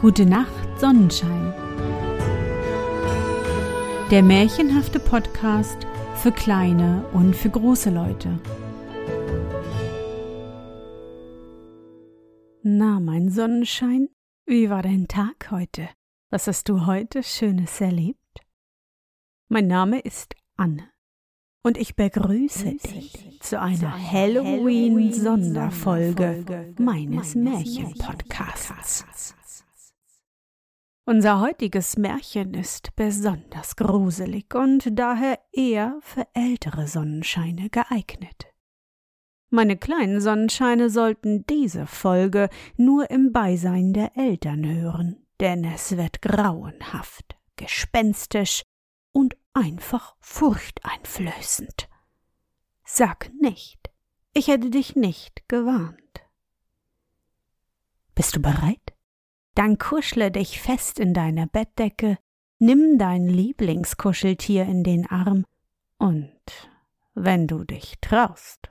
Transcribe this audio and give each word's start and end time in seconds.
Gute 0.00 0.26
Nacht, 0.26 0.78
Sonnenschein. 0.78 1.52
Der 4.12 4.22
märchenhafte 4.22 5.00
Podcast 5.00 5.76
für 6.14 6.30
kleine 6.30 7.04
und 7.12 7.34
für 7.34 7.50
große 7.50 7.90
Leute. 7.90 8.38
Na, 12.62 13.00
mein 13.00 13.28
Sonnenschein, 13.28 14.08
wie 14.46 14.70
war 14.70 14.82
dein 14.82 15.08
Tag 15.08 15.50
heute? 15.50 15.88
Was 16.30 16.46
hast 16.46 16.68
du 16.68 16.86
heute 16.86 17.24
Schönes 17.24 17.80
erlebt? 17.80 18.20
Mein 19.48 19.66
Name 19.66 19.98
ist 19.98 20.36
Anne 20.56 20.84
und 21.64 21.76
ich 21.76 21.96
begrüße 21.96 22.76
dich 22.76 23.40
zu 23.40 23.60
einer 23.60 23.92
Halloween-Sonderfolge 24.12 26.74
meines 26.78 27.34
Märchenpodcasts. 27.34 29.34
Unser 31.08 31.40
heutiges 31.40 31.96
Märchen 31.96 32.52
ist 32.52 32.94
besonders 32.94 33.76
gruselig 33.76 34.54
und 34.54 34.90
daher 34.92 35.38
eher 35.52 35.96
für 36.02 36.26
ältere 36.34 36.86
Sonnenscheine 36.86 37.70
geeignet. 37.70 38.48
Meine 39.48 39.78
kleinen 39.78 40.20
Sonnenscheine 40.20 40.90
sollten 40.90 41.46
diese 41.46 41.86
Folge 41.86 42.50
nur 42.76 43.10
im 43.10 43.32
Beisein 43.32 43.94
der 43.94 44.18
Eltern 44.18 44.66
hören, 44.66 45.26
denn 45.40 45.64
es 45.64 45.96
wird 45.96 46.20
grauenhaft, 46.20 47.38
gespenstisch 47.56 48.64
und 49.12 49.34
einfach 49.54 50.14
furchteinflößend. 50.20 51.88
Sag 52.84 53.30
nicht, 53.40 53.90
ich 54.34 54.48
hätte 54.48 54.68
dich 54.68 54.94
nicht 54.94 55.48
gewarnt. 55.48 56.20
Bist 58.14 58.36
du 58.36 58.42
bereit? 58.42 58.87
Dann 59.58 59.76
kuschle 59.76 60.30
dich 60.30 60.60
fest 60.60 61.00
in 61.00 61.12
deiner 61.14 61.48
Bettdecke, 61.48 62.18
nimm 62.60 62.96
dein 62.96 63.26
Lieblingskuscheltier 63.26 64.62
in 64.62 64.84
den 64.84 65.10
Arm 65.10 65.44
und, 65.98 66.30
wenn 67.16 67.48
du 67.48 67.64
dich 67.64 67.94
traust, 68.00 68.68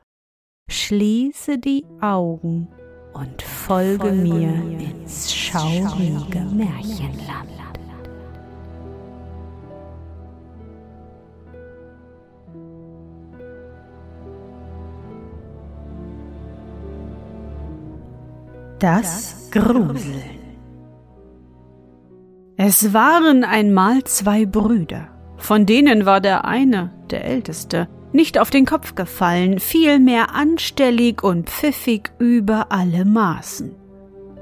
schließe 0.69 1.57
die 1.57 1.83
Augen 1.99 2.69
und 3.13 3.41
folge, 3.41 4.05
folge 4.05 4.13
mir 4.13 4.79
ins 4.79 5.35
schaurige 5.35 6.39
Märchenland. 6.55 7.51
Das 18.79 19.49
Gruseln. 19.51 20.36
Es 22.59 22.91
waren 22.91 23.43
einmal 23.43 24.03
zwei 24.05 24.47
Brüder, 24.47 25.09
von 25.37 25.67
denen 25.67 26.07
war 26.07 26.19
der 26.19 26.45
eine, 26.45 26.91
der 27.11 27.23
älteste, 27.23 27.87
nicht 28.13 28.39
auf 28.39 28.49
den 28.49 28.65
Kopf 28.65 28.95
gefallen, 28.95 29.59
vielmehr 29.59 30.33
anstellig 30.33 31.21
und 31.21 31.51
pfiffig 31.51 32.09
über 32.17 32.71
alle 32.71 33.05
Maßen. 33.05 33.75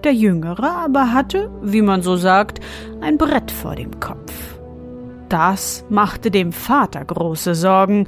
Der 0.06 0.14
Jüngere 0.14 0.78
aber 0.78 1.12
hatte, 1.12 1.52
wie 1.62 1.82
man 1.82 2.04
so 2.04 2.16
sagt, 2.16 2.62
ein 3.02 3.18
Brett 3.18 3.52
vor 3.52 3.76
dem 3.76 4.00
Kopf. 4.00 4.32
Das 5.28 5.84
machte 5.90 6.32
dem 6.32 6.54
Vater 6.54 7.04
große 7.04 7.54
Sorgen, 7.54 8.08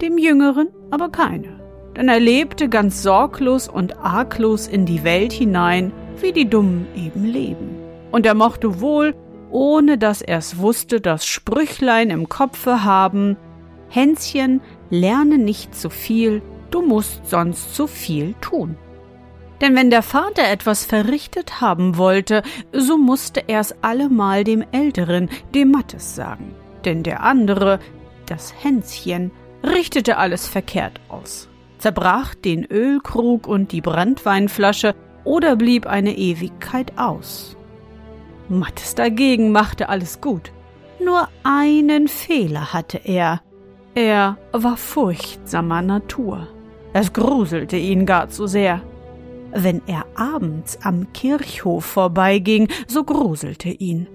dem 0.00 0.16
Jüngeren 0.16 0.68
aber 0.92 1.08
keine, 1.08 1.58
denn 1.96 2.08
er 2.08 2.20
lebte 2.20 2.68
ganz 2.68 3.02
sorglos 3.02 3.66
und 3.66 3.98
arglos 3.98 4.68
in 4.68 4.86
die 4.86 5.02
Welt 5.02 5.32
hinein, 5.32 5.92
wie 6.20 6.30
die 6.30 6.48
Dummen 6.48 6.86
eben 6.94 7.24
leben. 7.24 7.74
Und 8.12 8.26
er 8.26 8.34
mochte 8.34 8.80
wohl, 8.80 9.12
ohne 9.54 9.98
dass 9.98 10.20
er's 10.20 10.58
wusste, 10.58 11.00
das 11.00 11.24
Sprüchlein 11.26 12.10
im 12.10 12.28
Kopfe 12.28 12.82
haben, 12.82 13.36
Hänschen, 13.88 14.60
lerne 14.90 15.38
nicht 15.38 15.76
zu 15.76 15.90
viel, 15.90 16.42
du 16.72 16.82
musst 16.82 17.30
sonst 17.30 17.72
zu 17.72 17.86
viel 17.86 18.34
tun. 18.40 18.76
Denn 19.60 19.76
wenn 19.76 19.90
der 19.90 20.02
Vater 20.02 20.42
etwas 20.42 20.84
verrichtet 20.84 21.60
haben 21.60 21.96
wollte, 21.96 22.42
so 22.72 22.98
musste 22.98 23.48
er's 23.48 23.76
allemal 23.80 24.42
dem 24.42 24.64
Älteren, 24.72 25.30
dem 25.54 25.70
Mattes, 25.70 26.16
sagen. 26.16 26.56
Denn 26.84 27.04
der 27.04 27.22
andere, 27.22 27.78
das 28.26 28.52
Hänschen, 28.60 29.30
richtete 29.62 30.16
alles 30.16 30.48
verkehrt 30.48 31.00
aus, 31.08 31.48
zerbrach 31.78 32.34
den 32.34 32.64
Ölkrug 32.64 33.46
und 33.46 33.70
die 33.70 33.80
Brandweinflasche 33.80 34.96
oder 35.22 35.54
blieb 35.54 35.86
eine 35.86 36.18
Ewigkeit 36.18 36.98
aus. 36.98 37.53
Mattes 38.48 38.94
dagegen 38.94 39.52
machte 39.52 39.88
alles 39.88 40.20
gut. 40.20 40.52
Nur 41.02 41.28
einen 41.42 42.08
Fehler 42.08 42.72
hatte 42.72 43.00
er. 43.04 43.42
Er 43.94 44.38
war 44.52 44.76
furchtsamer 44.76 45.82
Natur. 45.82 46.48
Es 46.92 47.12
gruselte 47.12 47.76
ihn 47.76 48.06
gar 48.06 48.28
zu 48.28 48.46
sehr. 48.46 48.80
Wenn 49.52 49.82
er 49.86 50.04
abends 50.14 50.78
am 50.82 51.12
Kirchhof 51.12 51.84
vorbeiging, 51.84 52.68
so 52.86 53.04
gruselte 53.04 53.68
ihn. 53.68 54.08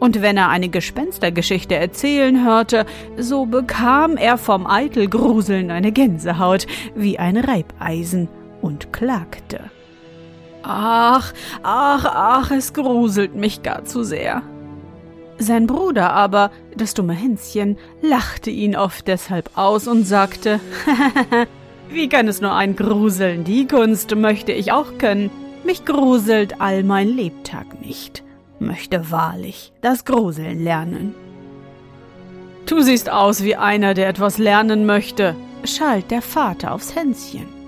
Und 0.00 0.22
wenn 0.22 0.36
er 0.36 0.48
eine 0.48 0.68
Gespenstergeschichte 0.68 1.74
erzählen 1.74 2.44
hörte, 2.44 2.86
so 3.16 3.46
bekam 3.46 4.16
er 4.16 4.38
vom 4.38 4.66
Eitelgruseln 4.66 5.70
eine 5.70 5.92
Gänsehaut 5.92 6.66
wie 6.94 7.18
ein 7.18 7.36
Reibeisen 7.36 8.28
und 8.62 8.92
klagte. 8.92 9.70
Ach, 10.62 11.32
ach, 11.62 12.04
ach, 12.04 12.50
es 12.50 12.72
gruselt 12.72 13.34
mich 13.34 13.62
gar 13.62 13.84
zu 13.84 14.04
sehr. 14.04 14.42
Sein 15.38 15.66
Bruder 15.66 16.12
aber, 16.12 16.50
das 16.76 16.92
dumme 16.92 17.14
Hänschen, 17.14 17.78
lachte 18.02 18.50
ihn 18.50 18.76
oft 18.76 19.08
deshalb 19.08 19.50
aus 19.56 19.88
und 19.88 20.04
sagte, 20.04 20.60
wie 21.90 22.10
kann 22.10 22.28
es 22.28 22.42
nur 22.42 22.52
ein 22.52 22.76
Gruseln? 22.76 23.44
Die 23.44 23.66
Kunst 23.66 24.14
möchte 24.14 24.52
ich 24.52 24.70
auch 24.72 24.98
können. 24.98 25.30
Mich 25.64 25.84
gruselt 25.86 26.60
all 26.60 26.82
mein 26.84 27.08
Lebtag 27.08 27.80
nicht, 27.80 28.22
möchte 28.58 29.10
wahrlich 29.10 29.72
das 29.80 30.04
Gruseln 30.04 30.62
lernen. 30.62 31.14
Du 32.66 32.82
siehst 32.82 33.10
aus 33.10 33.42
wie 33.42 33.56
einer, 33.56 33.94
der 33.94 34.08
etwas 34.08 34.36
lernen 34.36 34.84
möchte, 34.84 35.34
schalt 35.64 36.10
der 36.10 36.22
Vater 36.22 36.72
aufs 36.72 36.94
Hänschen. 36.94 37.59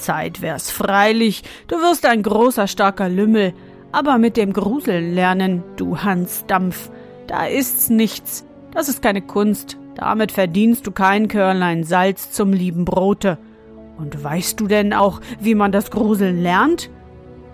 Zeit 0.00 0.42
wär's 0.42 0.70
freilich, 0.70 1.42
du 1.68 1.76
wirst 1.76 2.04
ein 2.06 2.22
großer, 2.22 2.66
starker 2.66 3.08
Lümmel, 3.08 3.54
aber 3.92 4.18
mit 4.18 4.36
dem 4.36 4.52
Gruseln 4.52 5.14
lernen, 5.14 5.62
du 5.76 5.98
Hans 5.98 6.44
Dampf, 6.46 6.90
da 7.26 7.46
ist's 7.46 7.90
nichts, 7.90 8.44
das 8.72 8.88
ist 8.88 9.02
keine 9.02 9.22
Kunst, 9.22 9.78
damit 9.94 10.32
verdienst 10.32 10.86
du 10.86 10.90
kein 10.90 11.28
Körnlein 11.28 11.84
Salz 11.84 12.32
zum 12.32 12.52
lieben 12.52 12.84
Brote. 12.84 13.38
Und 13.98 14.22
weißt 14.22 14.58
du 14.58 14.66
denn 14.66 14.92
auch, 14.92 15.20
wie 15.40 15.54
man 15.54 15.72
das 15.72 15.90
Gruseln 15.90 16.42
lernt? 16.42 16.90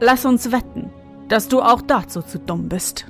Lass 0.01 0.25
uns 0.25 0.53
wetten, 0.53 0.91
dass 1.29 1.49
du 1.49 1.61
auch 1.61 1.83
dazu 1.83 2.23
zu 2.23 2.39
dumm 2.39 2.69
bist. 2.69 3.07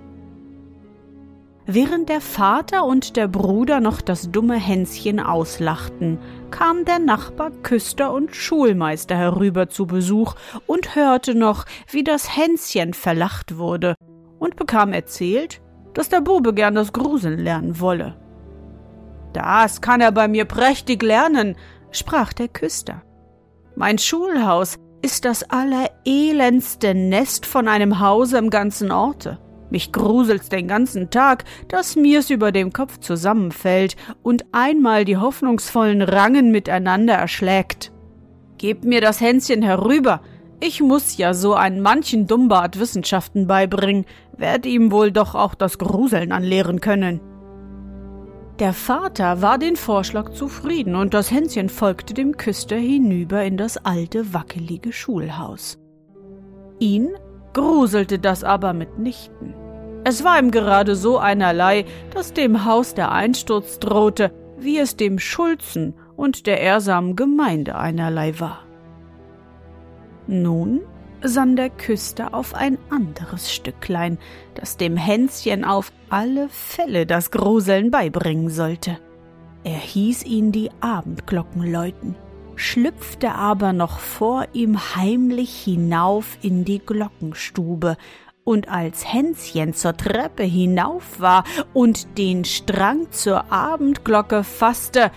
Während 1.69 2.09
der 2.09 2.21
Vater 2.21 2.85
und 2.85 3.17
der 3.17 3.27
Bruder 3.27 3.81
noch 3.81 4.01
das 4.01 4.31
dumme 4.31 4.55
Hänschen 4.55 5.19
auslachten, 5.19 6.19
kam 6.53 6.85
der 6.85 7.01
Nachbar 7.01 7.51
Küster 7.51 8.13
und 8.13 8.37
Schulmeister 8.37 9.17
herüber 9.17 9.69
zu 9.69 9.85
Besuch 9.85 10.37
und 10.67 10.95
hörte 10.95 11.35
noch, 11.35 11.65
wie 11.91 12.05
das 12.05 12.37
Hänschen 12.37 12.95
verlacht 12.95 13.59
wurde, 13.59 13.97
und 14.39 14.55
bekam 14.55 14.93
erzählt, 14.93 15.61
dass 15.93 16.09
der 16.09 16.21
Bube 16.21 16.55
gern 16.55 16.77
das 16.77 16.93
Gruseln 16.93 17.41
lernen 17.41 17.81
wolle. 17.81 18.17
Das 19.33 19.81
kann 19.81 20.01
er 20.01 20.13
bei 20.13 20.29
mir 20.29 20.45
prächtig 20.45 21.03
lernen, 21.03 21.57
sprach 21.91 22.33
der 22.33 22.47
Küster. 22.47 23.03
Mein 23.75 23.99
Schulhaus 23.99 24.77
ist 25.03 25.25
das 25.25 25.43
allerelendste 25.51 26.95
Nest 26.95 27.45
von 27.45 27.67
einem 27.67 27.99
Hause 27.99 28.39
im 28.39 28.51
ganzen 28.51 28.93
Orte. 28.93 29.41
Mich 29.71 29.93
gruselt's 29.93 30.49
den 30.49 30.69
ganzen 30.69 31.11
Tag, 31.11 31.45
dass 31.69 31.97
mir's 31.97 32.31
über 32.31 32.53
dem 32.53 32.73
Kopf 32.73 32.99
zusammenfällt 32.99 33.97
und 34.23 34.45
einmal 34.53 35.05
die 35.05 35.17
hoffnungsvollen 35.17 36.03
Rangen 36.03 36.51
miteinander 36.51 37.15
erschlägt. 37.15 37.93
Gebt 38.59 38.85
mir 38.85 39.01
das 39.01 39.21
Hänschen 39.21 39.63
herüber. 39.63 40.21
Ich 40.61 40.81
muss 40.81 41.19
ja 41.19 41.35
so 41.35 41.55
einen 41.55 41.81
manchen 41.81 42.27
Dummbart 42.27 42.81
Wissenschaften 42.81 43.47
beibringen, 43.47 44.07
werd 44.37 44.65
ihm 44.65 44.91
wohl 44.91 45.13
doch 45.13 45.35
auch 45.35 45.55
das 45.55 45.79
Gruseln 45.79 46.33
anlehren 46.33 46.81
können. 46.81 47.21
Der 48.59 48.73
Vater 48.73 49.43
war 49.43 49.59
den 49.59 49.77
Vorschlag 49.77 50.31
zufrieden 50.31 50.95
und 50.95 51.13
das 51.13 51.31
Hänschen 51.31 51.69
folgte 51.69 52.15
dem 52.15 52.39
Küster 52.39 52.77
hinüber 52.77 53.45
in 53.45 53.59
das 53.59 53.77
alte, 53.77 54.33
wackelige 54.33 54.95
Schulhaus. 54.95 55.79
Ihn 56.79 57.11
gruselte 57.57 58.19
das 58.19 58.45
aber 58.45 58.75
mitnichten. 58.75 59.55
Es 60.05 60.23
war 60.23 60.39
ihm 60.39 60.51
gerade 60.51 60.95
so 60.95 61.19
einerlei, 61.19 61.87
dass 62.13 62.35
dem 62.35 62.67
Haus 62.67 62.93
der 62.93 63.13
Einsturz 63.13 63.79
drohte, 63.79 64.31
wie 64.59 64.79
es 64.79 64.97
dem 64.97 65.19
Schulzen 65.19 65.95
und 66.17 66.47
der 66.47 66.61
ehrsamen 66.61 67.17
Gemeinde 67.17 67.77
einerlei 67.77 68.39
war. 68.39 68.59
Nun 70.27 70.83
sann 71.23 71.57
der 71.57 71.71
Küster 71.71 72.35
auf 72.35 72.55
ein 72.55 72.77
anderes 72.91 73.51
Stücklein, 73.51 74.19
das 74.55 74.77
dem 74.77 74.99
Hänschen 74.99 75.65
auf 75.65 75.93
alle 76.11 76.51
Fälle 76.51 77.07
das 77.07 77.31
Gruseln 77.31 77.91
beibringen 77.91 78.51
sollte. 78.51 78.99
Er 79.65 79.79
hieß 79.79 80.25
ihn 80.25 80.53
die 80.53 80.71
Abendglocken 80.81 81.73
läuten, 81.73 82.17
schlüpfte 82.57 83.35
aber 83.35 83.73
noch 83.73 83.99
vor 83.99 84.47
ihm 84.53 84.97
heimlich 84.97 85.55
hinauf 85.63 86.39
in 86.43 86.65
die 86.65 86.81
Glockenstube, 86.81 87.97
und 88.45 88.69
als 88.69 89.13
Hänschen 89.13 89.75
zur 89.75 89.97
Treppe 89.97 90.45
hinauf 90.45 91.19
war 91.21 91.43
und 91.75 92.17
den 92.17 92.45
Strang 92.45 93.11
zur 93.11 93.53
Abendglocke 93.53 94.45
fasste, 94.45 95.11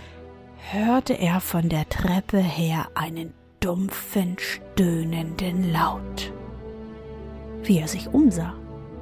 hörte 0.72 1.14
er 1.14 1.40
von 1.40 1.70
der 1.70 1.88
Treppe 1.90 2.40
her 2.40 2.88
einen 2.96 3.34
dumpfen, 3.60 4.36
stöhnenden 4.40 5.72
Laut. 5.72 6.34
Wie 7.64 7.78
er 7.78 7.88
sich 7.88 8.08
umsah, 8.12 8.56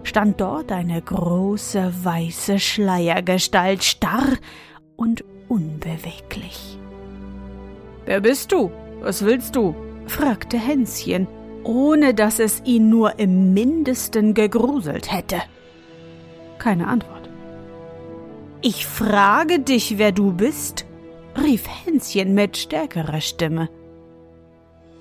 stand 0.04 0.42
dort 0.42 0.72
eine 0.72 1.01
große 1.01 1.94
weiße 2.04 2.60
Schleiergestalt 2.60 3.84
starr 3.84 4.38
und 4.98 5.24
unbeweglich. 5.48 6.80
Wer 8.07 8.21
bist 8.21 8.54
du? 8.54 8.71
Was 9.01 9.24
willst 9.24 9.56
du? 9.56 9.75
fragte 10.07 10.57
Hänschen, 10.57 11.27
ohne 11.65 12.13
dass 12.13 12.39
es 12.39 12.62
ihn 12.63 12.89
nur 12.89 13.19
im 13.19 13.54
mindesten 13.54 14.33
gegruselt 14.33 15.12
hätte. 15.12 15.42
Keine 16.57 16.88
Antwort. 16.88 17.30
Ich 18.62 18.88
frage 18.88 19.59
dich, 19.59 19.98
wer 19.98 20.13
du 20.13 20.31
bist, 20.31 20.86
rief 21.38 21.65
Hänschen 21.68 22.33
mit 22.33 22.56
stärkerer 22.56 23.19
Stimme. 23.19 23.69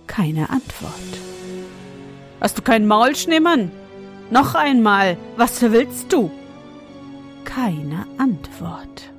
Keine 0.08 0.50
Antwort. 0.50 0.92
Hast 2.40 2.58
du 2.58 2.62
kein 2.62 2.88
Maulschneemann? 2.88 3.70
Noch 4.30 4.56
einmal, 4.56 5.16
was 5.36 5.62
willst 5.62 6.12
du? 6.12 6.32
Keine 7.44 8.04
Antwort. 8.18 9.12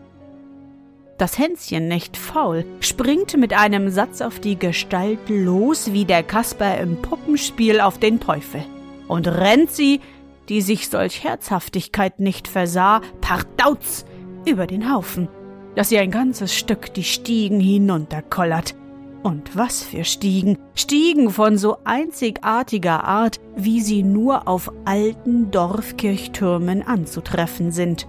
Das 1.18 1.40
Hänschen 1.40 1.88
nicht 1.88 2.16
faul, 2.16 2.64
springt 2.80 3.36
mit 3.38 3.52
einem 3.54 3.90
Satz 3.90 4.22
auf 4.22 4.40
die 4.40 4.58
Gestalt 4.58 5.30
los 5.30 5.92
wie 5.92 6.06
der 6.06 6.22
Kasper 6.22 6.78
im 6.78 7.02
Puppenspiel 7.02 7.80
auf 7.80 7.98
den 7.98 8.20
Teufel 8.20 8.64
und 9.08 9.28
rennt 9.28 9.72
sie, 9.72 10.00
die 10.48 10.62
sich 10.62 10.90
solch 10.90 11.24
Herzhaftigkeit 11.24 12.20
nicht 12.20 12.48
versah, 12.48 13.02
pardauz 13.20 14.06
über 14.46 14.68
den 14.68 14.94
Haufen, 14.94 15.28
dass 15.76 15.90
sie 15.90 15.98
ein 15.98 16.12
ganzes 16.12 16.56
Stück 16.56 16.94
die 16.94 17.04
Stiegen 17.04 17.60
hinunterkollert. 17.60 18.76
Und 19.24 19.58
was 19.58 19.82
für 19.82 20.04
Stiegen, 20.04 20.60
Stiegen 20.76 21.32
von 21.32 21.58
so 21.58 21.78
einzigartiger 21.84 23.04
Art, 23.04 23.40
wie 23.56 23.82
sie 23.82 24.04
nur 24.04 24.48
auf 24.48 24.72
alten 24.86 25.50
Dorfkirchtürmen 25.50 26.84
anzutreffen 26.84 27.72
sind. 27.72 28.08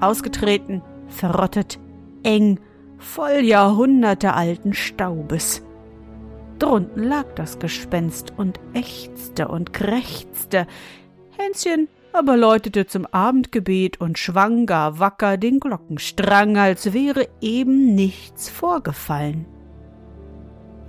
Ausgetreten, 0.00 0.82
verrottet, 1.08 1.78
eng, 2.22 2.60
voll 2.98 3.40
jahrhundertealten 3.44 4.74
Staubes. 4.74 5.62
Drunten 6.58 7.04
lag 7.04 7.26
das 7.34 7.58
Gespenst 7.58 8.32
und 8.36 8.58
ächzte 8.74 9.48
und 9.48 9.72
krächzte. 9.72 10.66
Hänschen 11.36 11.88
aber 12.12 12.36
läutete 12.36 12.86
zum 12.86 13.06
Abendgebet 13.06 14.00
und 14.00 14.18
schwang 14.18 14.66
gar 14.66 14.98
wacker 14.98 15.36
den 15.36 15.60
Glockenstrang, 15.60 16.56
als 16.56 16.92
wäre 16.92 17.28
eben 17.40 17.94
nichts 17.94 18.48
vorgefallen. 18.48 19.46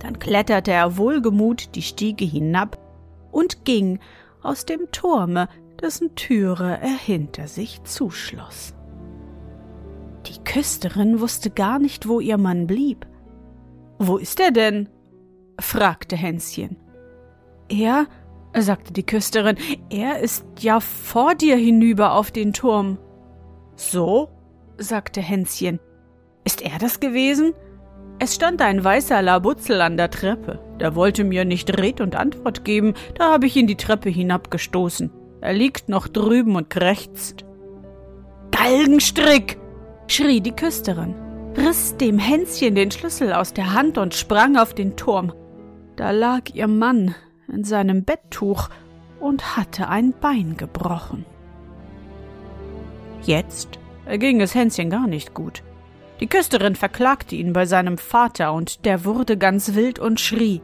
Dann 0.00 0.18
kletterte 0.18 0.72
er 0.72 0.96
wohlgemut 0.96 1.74
die 1.74 1.82
Stiege 1.82 2.24
hinab 2.24 2.78
und 3.30 3.64
ging 3.64 4.00
aus 4.42 4.64
dem 4.64 4.90
Turme, 4.92 5.48
dessen 5.80 6.14
Türe 6.14 6.78
er 6.80 6.98
hinter 6.98 7.46
sich 7.46 7.82
zuschloss. 7.84 8.74
Die 10.26 10.42
Küsterin 10.44 11.20
wusste 11.20 11.50
gar 11.50 11.78
nicht, 11.78 12.08
wo 12.08 12.20
ihr 12.20 12.38
Mann 12.38 12.66
blieb. 12.66 13.06
Wo 13.98 14.16
ist 14.16 14.40
er 14.40 14.50
denn? 14.50 14.88
fragte 15.58 16.16
Hänschen. 16.16 16.76
Er, 17.68 18.06
sagte 18.56 18.92
die 18.92 19.04
Küsterin, 19.04 19.56
er 19.90 20.20
ist 20.20 20.44
ja 20.58 20.80
vor 20.80 21.34
dir 21.34 21.56
hinüber 21.56 22.14
auf 22.14 22.30
den 22.30 22.52
Turm. 22.52 22.98
So? 23.76 24.28
sagte 24.78 25.20
Hänschen. 25.20 25.78
Ist 26.44 26.62
er 26.62 26.78
das 26.78 27.00
gewesen? 27.00 27.52
Es 28.18 28.34
stand 28.34 28.60
ein 28.62 28.82
weißer 28.82 29.22
Labutzel 29.22 29.80
an 29.80 29.96
der 29.96 30.10
Treppe. 30.10 30.58
Der 30.80 30.94
wollte 30.94 31.24
mir 31.24 31.44
nicht 31.44 31.78
Red 31.78 32.00
und 32.00 32.16
Antwort 32.16 32.64
geben, 32.64 32.94
da 33.14 33.32
habe 33.32 33.46
ich 33.46 33.56
ihn 33.56 33.66
die 33.66 33.76
Treppe 33.76 34.10
hinabgestoßen. 34.10 35.10
Er 35.40 35.52
liegt 35.52 35.88
noch 35.88 36.08
drüben 36.08 36.56
und 36.56 36.70
krächzt. 36.70 37.44
Galgenstrick! 38.50 39.59
Schrie 40.12 40.40
die 40.40 40.52
Küsterin, 40.52 41.14
riss 41.56 41.96
dem 41.96 42.18
Hänschen 42.18 42.74
den 42.74 42.90
Schlüssel 42.90 43.32
aus 43.32 43.52
der 43.52 43.72
Hand 43.72 43.98
und 43.98 44.14
sprang 44.14 44.56
auf 44.56 44.74
den 44.74 44.96
Turm. 44.96 45.32
Da 45.96 46.10
lag 46.10 46.50
ihr 46.54 46.66
Mann 46.66 47.14
in 47.48 47.64
seinem 47.64 48.04
Betttuch 48.04 48.68
und 49.20 49.56
hatte 49.56 49.88
ein 49.88 50.14
Bein 50.20 50.56
gebrochen. 50.56 51.24
Jetzt 53.22 53.78
ging 54.08 54.40
es 54.40 54.54
Hänschen 54.54 54.90
gar 54.90 55.06
nicht 55.06 55.34
gut. 55.34 55.62
Die 56.20 56.26
Küsterin 56.26 56.74
verklagte 56.74 57.34
ihn 57.36 57.52
bei 57.52 57.66
seinem 57.66 57.96
Vater, 57.96 58.52
und 58.52 58.84
der 58.84 59.04
wurde 59.04 59.36
ganz 59.36 59.74
wild 59.74 59.98
und 59.98 60.20
schrie 60.20 60.60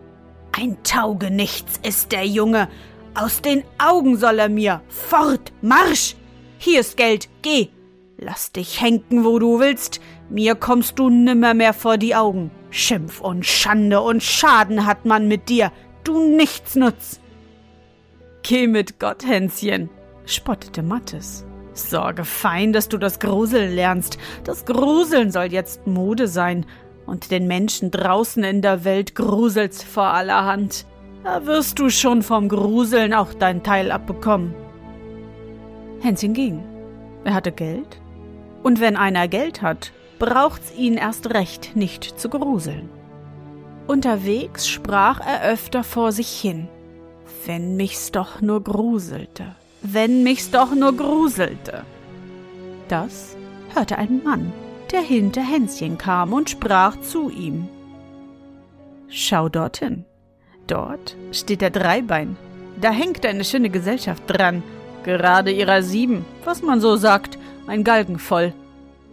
Ein 0.52 0.76
Taugenichts 0.82 1.81
ist 1.87 2.12
der 2.12 2.26
Junge. 2.26 2.69
Aus 3.14 3.40
den 3.40 3.62
Augen 3.78 4.16
soll 4.16 4.38
er 4.38 4.48
mir. 4.48 4.82
Fort, 4.88 5.52
Marsch. 5.62 6.16
Hier 6.58 6.81
ist 6.81 6.96
Geld, 6.96 7.28
geh, 7.43 7.69
Lass 8.18 8.50
dich 8.50 8.80
henken, 8.80 9.24
wo 9.24 9.38
du 9.38 9.60
willst, 9.60 10.00
mir 10.30 10.54
kommst 10.54 10.98
du 10.98 11.10
nimmer 11.10 11.52
mehr 11.52 11.74
vor 11.74 11.98
die 11.98 12.14
Augen. 12.14 12.50
Schimpf 12.70 13.20
und 13.20 13.44
Schande 13.44 14.00
und 14.00 14.22
Schaden 14.22 14.86
hat 14.86 15.04
man 15.04 15.28
mit 15.28 15.50
dir, 15.50 15.70
du 16.02 16.36
Nichtsnutz. 16.36 17.20
Geh 18.42 18.66
mit 18.66 18.98
Gott, 18.98 19.26
Hänschen, 19.26 19.90
spottete 20.24 20.82
Mattes. 20.82 21.44
Sorge 21.74 22.24
fein, 22.24 22.72
dass 22.72 22.88
du 22.88 22.96
das 22.96 23.18
Gruseln 23.18 23.74
lernst. 23.74 24.16
Das 24.44 24.64
Gruseln 24.64 25.30
soll 25.30 25.52
jetzt 25.52 25.86
Mode 25.86 26.26
sein. 26.26 26.64
Und 27.04 27.30
den 27.30 27.46
Menschen 27.46 27.90
draußen 27.90 28.42
in 28.42 28.62
der 28.62 28.84
Welt 28.84 29.14
gruselt's 29.14 29.82
vor 29.82 30.08
allerhand. 30.08 30.86
Da 31.22 31.46
wirst 31.46 31.78
du 31.78 31.90
schon 31.90 32.22
vom 32.22 32.48
Gruseln 32.48 33.12
auch 33.14 33.34
dein 33.34 33.62
Teil 33.62 33.93
abbekommen. 33.93 34.55
Hänschen 36.00 36.32
ging. 36.32 36.64
Er 37.24 37.34
hatte 37.34 37.52
Geld, 37.52 38.00
und 38.67 38.81
wenn 38.81 38.96
einer 38.96 39.29
Geld 39.29 39.63
hat, 39.63 39.93
braucht's 40.19 40.75
ihn 40.77 40.94
erst 40.94 41.32
recht 41.32 41.77
nicht 41.77 42.19
zu 42.19 42.29
gruseln. 42.29 42.89
Unterwegs 43.87 44.67
sprach 44.67 45.20
er 45.20 45.44
öfter 45.53 45.85
vor 45.85 46.11
sich 46.11 46.31
hin. 46.41 46.67
Wenn 47.44 47.77
mich's 47.77 48.11
doch 48.11 48.41
nur 48.41 48.65
gruselte, 48.65 49.55
wenn 49.82 50.25
mich's 50.25 50.51
doch 50.51 50.75
nur 50.75 50.96
gruselte. 50.96 51.85
Das 52.89 53.37
hörte 53.73 53.99
ein 53.99 54.20
Mann, 54.25 54.53
der 54.91 55.01
hinter 55.01 55.43
Hänschen 55.43 55.96
kam 55.96 56.32
und 56.32 56.51
sprach 56.51 57.01
zu 57.03 57.31
ihm. 57.31 57.69
Schau 59.06 59.49
dorthin. 59.49 60.05
Dort 60.67 61.17
steht 61.31 61.61
der 61.61 61.70
Dreibein. 61.70 62.37
Da 62.81 62.91
hängt 62.91 63.25
eine 63.27 63.44
schöne 63.44 63.70
Gesellschaft 63.70 64.25
dran. 64.27 64.65
Gerade 65.05 65.53
ihrer 65.53 65.85
sieben, 65.85 66.25
was 66.44 66.63
man 66.63 66.81
so 66.81 66.96
sagt, 66.96 67.39
ein 67.67 67.85
Galgen 67.85 68.19
voll. 68.19 68.53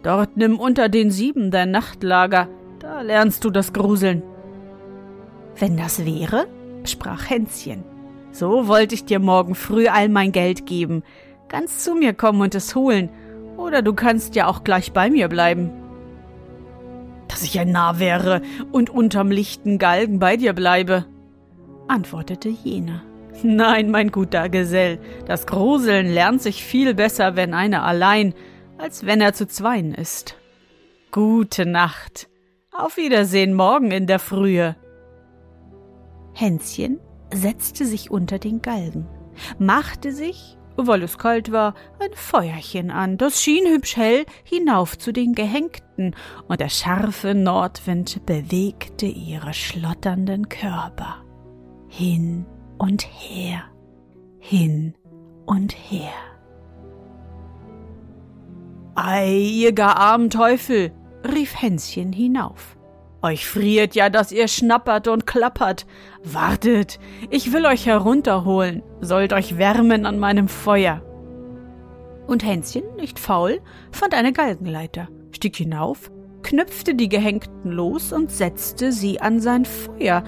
Dort 0.02 0.36
nimm 0.36 0.58
unter 0.58 0.88
den 0.88 1.10
sieben 1.10 1.50
dein 1.50 1.70
Nachtlager, 1.70 2.48
da 2.78 3.00
lernst 3.00 3.44
du 3.44 3.50
das 3.50 3.72
Gruseln. 3.72 4.22
Wenn 5.58 5.76
das 5.76 6.04
wäre, 6.04 6.46
sprach 6.84 7.30
Hänschen, 7.30 7.84
so 8.32 8.68
wollte 8.68 8.94
ich 8.94 9.04
dir 9.04 9.18
morgen 9.18 9.54
früh 9.54 9.86
all 9.88 10.08
mein 10.08 10.32
Geld 10.32 10.66
geben, 10.66 11.02
ganz 11.48 11.84
zu 11.84 11.94
mir 11.94 12.12
kommen 12.12 12.40
und 12.40 12.54
es 12.54 12.74
holen, 12.74 13.08
oder 13.56 13.82
du 13.82 13.94
kannst 13.94 14.34
ja 14.34 14.46
auch 14.46 14.64
gleich 14.64 14.92
bei 14.92 15.08
mir 15.10 15.28
bleiben. 15.28 15.70
Dass 17.28 17.42
ich 17.42 17.58
ein 17.58 17.72
Narr 17.72 17.98
wäre 17.98 18.42
und 18.72 18.90
unterm 18.90 19.30
lichten 19.30 19.78
Galgen 19.78 20.18
bei 20.18 20.36
dir 20.36 20.52
bleibe, 20.52 21.06
antwortete 21.88 22.48
jener. 22.48 23.02
Nein, 23.42 23.90
mein 23.90 24.10
guter 24.10 24.48
Gesell, 24.48 24.98
das 25.26 25.46
Gruseln 25.46 26.06
lernt 26.12 26.40
sich 26.40 26.64
viel 26.64 26.94
besser, 26.94 27.36
wenn 27.36 27.52
einer 27.52 27.82
allein, 27.84 28.34
als 28.78 29.06
wenn 29.06 29.20
er 29.20 29.34
zu 29.34 29.46
zweien 29.46 29.94
ist. 29.94 30.36
Gute 31.10 31.66
Nacht. 31.66 32.28
Auf 32.72 32.96
Wiedersehen 32.96 33.54
morgen 33.54 33.90
in 33.90 34.06
der 34.06 34.18
Frühe. 34.18 34.76
Hänschen 36.32 37.00
setzte 37.32 37.84
sich 37.84 38.10
unter 38.10 38.38
den 38.38 38.62
Galgen, 38.62 39.06
machte 39.58 40.12
sich, 40.12 40.56
weil 40.76 41.02
es 41.02 41.18
kalt 41.18 41.52
war, 41.52 41.74
ein 42.00 42.10
Feuerchen 42.14 42.90
an, 42.90 43.16
das 43.16 43.42
schien 43.42 43.66
hübsch 43.66 43.96
hell 43.96 44.24
hinauf 44.42 44.98
zu 44.98 45.12
den 45.12 45.34
Gehängten, 45.34 46.16
und 46.48 46.60
der 46.60 46.68
scharfe 46.68 47.34
Nordwind 47.34 48.26
bewegte 48.26 49.06
ihre 49.06 49.54
schlotternden 49.54 50.48
Körper 50.48 51.24
hin 51.88 52.46
und 52.84 53.08
her, 53.18 53.62
hin 54.40 54.94
und 55.46 55.72
her. 55.72 56.12
Ei, 58.94 59.38
ihr 59.38 59.72
gar 59.72 59.96
armen 59.96 60.28
Teufel, 60.28 60.92
rief 61.24 61.58
Hänschen 61.58 62.12
hinauf. 62.12 62.76
Euch 63.22 63.46
friert 63.46 63.94
ja, 63.94 64.10
dass 64.10 64.32
ihr 64.32 64.48
schnappert 64.48 65.08
und 65.08 65.26
klappert. 65.26 65.86
Wartet, 66.22 66.98
ich 67.30 67.54
will 67.54 67.64
euch 67.64 67.86
herunterholen, 67.86 68.82
sollt 69.00 69.32
euch 69.32 69.56
wärmen 69.56 70.04
an 70.04 70.18
meinem 70.18 70.48
Feuer. 70.48 71.00
Und 72.26 72.44
Hänschen, 72.44 72.82
nicht 72.96 73.18
faul, 73.18 73.62
fand 73.92 74.12
eine 74.12 74.34
Galgenleiter, 74.34 75.08
stieg 75.30 75.56
hinauf, 75.56 76.10
knüpfte 76.42 76.94
die 76.94 77.08
Gehängten 77.08 77.72
los 77.72 78.12
und 78.12 78.30
setzte 78.30 78.92
sie 78.92 79.22
an 79.22 79.40
sein 79.40 79.64
Feuer, 79.64 80.22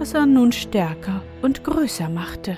das 0.00 0.14
er 0.14 0.24
nun 0.24 0.50
stärker 0.50 1.20
und 1.42 1.62
größer 1.62 2.08
machte. 2.08 2.56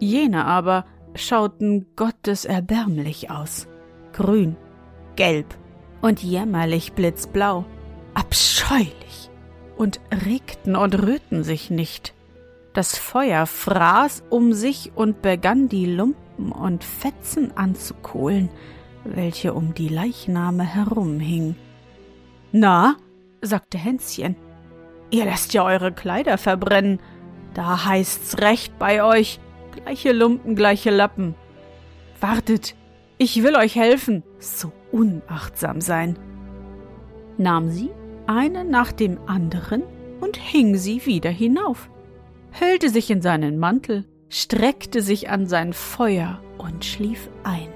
Jene 0.00 0.44
aber 0.44 0.84
schauten 1.14 1.86
gotteserbärmlich 1.96 3.30
aus, 3.30 3.66
grün, 4.12 4.54
gelb 5.16 5.46
und 6.02 6.22
jämmerlich 6.22 6.92
blitzblau, 6.92 7.64
abscheulich, 8.12 9.30
und 9.78 9.98
regten 10.26 10.76
und 10.76 11.02
rührten 11.02 11.42
sich 11.42 11.70
nicht. 11.70 12.12
Das 12.74 12.98
Feuer 12.98 13.46
fraß 13.46 14.24
um 14.28 14.52
sich 14.52 14.92
und 14.94 15.22
begann 15.22 15.70
die 15.70 15.86
Lumpen 15.86 16.52
und 16.52 16.84
Fetzen 16.84 17.56
anzukohlen, 17.56 18.50
welche 19.04 19.54
um 19.54 19.72
die 19.72 19.88
Leichname 19.88 20.64
herumhingen. 20.64 21.56
Na, 22.52 22.96
sagte 23.40 23.78
Hänschen, 23.78 24.36
ihr 25.10 25.24
lasst 25.24 25.52
ja 25.54 25.64
eure 25.64 25.92
Kleider 25.92 26.38
verbrennen. 26.38 27.00
Da 27.54 27.84
heißt's 27.84 28.38
recht 28.38 28.78
bei 28.78 29.02
euch. 29.02 29.40
Gleiche 29.84 30.12
Lumpen, 30.12 30.56
gleiche 30.56 30.90
Lappen. 30.90 31.34
Wartet, 32.20 32.74
ich 33.18 33.42
will 33.42 33.56
euch 33.56 33.76
helfen. 33.76 34.22
So 34.38 34.72
unachtsam 34.92 35.80
sein. 35.80 36.18
Nahm 37.38 37.70
sie 37.70 37.90
eine 38.26 38.64
nach 38.64 38.92
dem 38.92 39.18
anderen 39.26 39.82
und 40.20 40.36
hing 40.36 40.76
sie 40.76 41.04
wieder 41.06 41.30
hinauf, 41.30 41.90
hüllte 42.52 42.90
sich 42.90 43.10
in 43.10 43.22
seinen 43.22 43.58
Mantel, 43.58 44.04
streckte 44.28 45.02
sich 45.02 45.30
an 45.30 45.46
sein 45.46 45.72
Feuer 45.72 46.40
und 46.58 46.84
schlief 46.84 47.28
ein. 47.42 47.68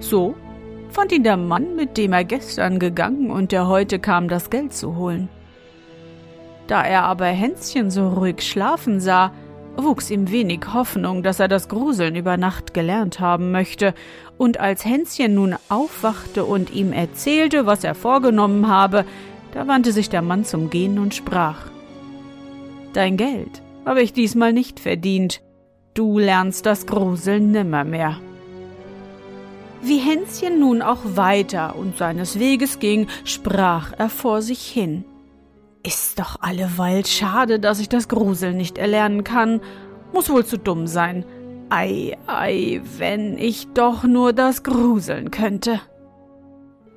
So 0.00 0.34
fand 0.90 1.12
ihn 1.12 1.24
der 1.24 1.36
Mann, 1.36 1.74
mit 1.76 1.96
dem 1.96 2.12
er 2.12 2.24
gestern 2.24 2.78
gegangen 2.78 3.30
und 3.30 3.52
der 3.52 3.66
heute 3.66 3.98
kam, 3.98 4.28
das 4.28 4.50
Geld 4.50 4.72
zu 4.72 4.96
holen. 4.96 5.28
Da 6.68 6.82
er 6.84 7.04
aber 7.04 7.26
Hänschen 7.26 7.90
so 7.90 8.08
ruhig 8.08 8.42
schlafen 8.42 9.00
sah, 9.00 9.32
wuchs 9.76 10.10
ihm 10.10 10.30
wenig 10.30 10.60
Hoffnung, 10.72 11.22
dass 11.22 11.40
er 11.40 11.48
das 11.48 11.68
Gruseln 11.68 12.14
über 12.14 12.36
Nacht 12.36 12.74
gelernt 12.74 13.20
haben 13.20 13.50
möchte, 13.50 13.94
und 14.36 14.60
als 14.60 14.84
Hänschen 14.84 15.34
nun 15.34 15.56
aufwachte 15.68 16.44
und 16.44 16.70
ihm 16.70 16.92
erzählte, 16.92 17.66
was 17.66 17.84
er 17.84 17.94
vorgenommen 17.94 18.68
habe, 18.68 19.04
da 19.52 19.66
wandte 19.66 19.92
sich 19.92 20.10
der 20.10 20.22
Mann 20.22 20.44
zum 20.44 20.70
Gehen 20.70 20.98
und 20.98 21.14
sprach 21.14 21.70
Dein 22.92 23.16
Geld 23.16 23.62
habe 23.86 24.02
ich 24.02 24.12
diesmal 24.12 24.52
nicht 24.52 24.78
verdient, 24.78 25.40
du 25.94 26.18
lernst 26.18 26.66
das 26.66 26.86
Gruseln 26.86 27.50
nimmermehr. 27.50 28.18
Wie 29.80 29.98
Hänschen 29.98 30.60
nun 30.60 30.82
auch 30.82 31.00
weiter 31.04 31.76
und 31.76 31.96
seines 31.96 32.38
Weges 32.38 32.78
ging, 32.78 33.06
sprach 33.24 33.92
er 33.96 34.10
vor 34.10 34.42
sich 34.42 34.60
hin. 34.60 35.04
Ist 35.82 36.18
doch 36.18 36.40
alleweil 36.40 37.06
schade, 37.06 37.60
dass 37.60 37.80
ich 37.80 37.88
das 37.88 38.08
Gruseln 38.08 38.56
nicht 38.56 38.78
erlernen 38.78 39.24
kann. 39.24 39.60
Muss 40.12 40.30
wohl 40.30 40.44
zu 40.44 40.58
dumm 40.58 40.86
sein. 40.86 41.24
Ei, 41.70 42.16
ei, 42.26 42.80
wenn 42.96 43.38
ich 43.38 43.68
doch 43.74 44.04
nur 44.04 44.32
das 44.32 44.62
Gruseln 44.62 45.30
könnte. 45.30 45.80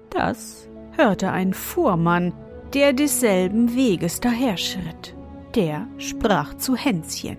Das 0.09 0.67
hörte 0.93 1.31
ein 1.31 1.53
Fuhrmann, 1.53 2.33
der 2.73 2.93
desselben 2.93 3.75
Weges 3.75 4.19
daherschritt. 4.19 5.15
Der 5.55 5.87
sprach 5.97 6.55
zu 6.55 6.75
Hänschen. 6.75 7.37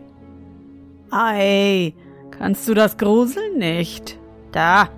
Ei, 1.11 1.95
kannst 2.31 2.69
du 2.69 2.75
das 2.75 2.97
Gruseln 2.97 3.59
nicht? 3.59 4.19
Da, 4.53 4.89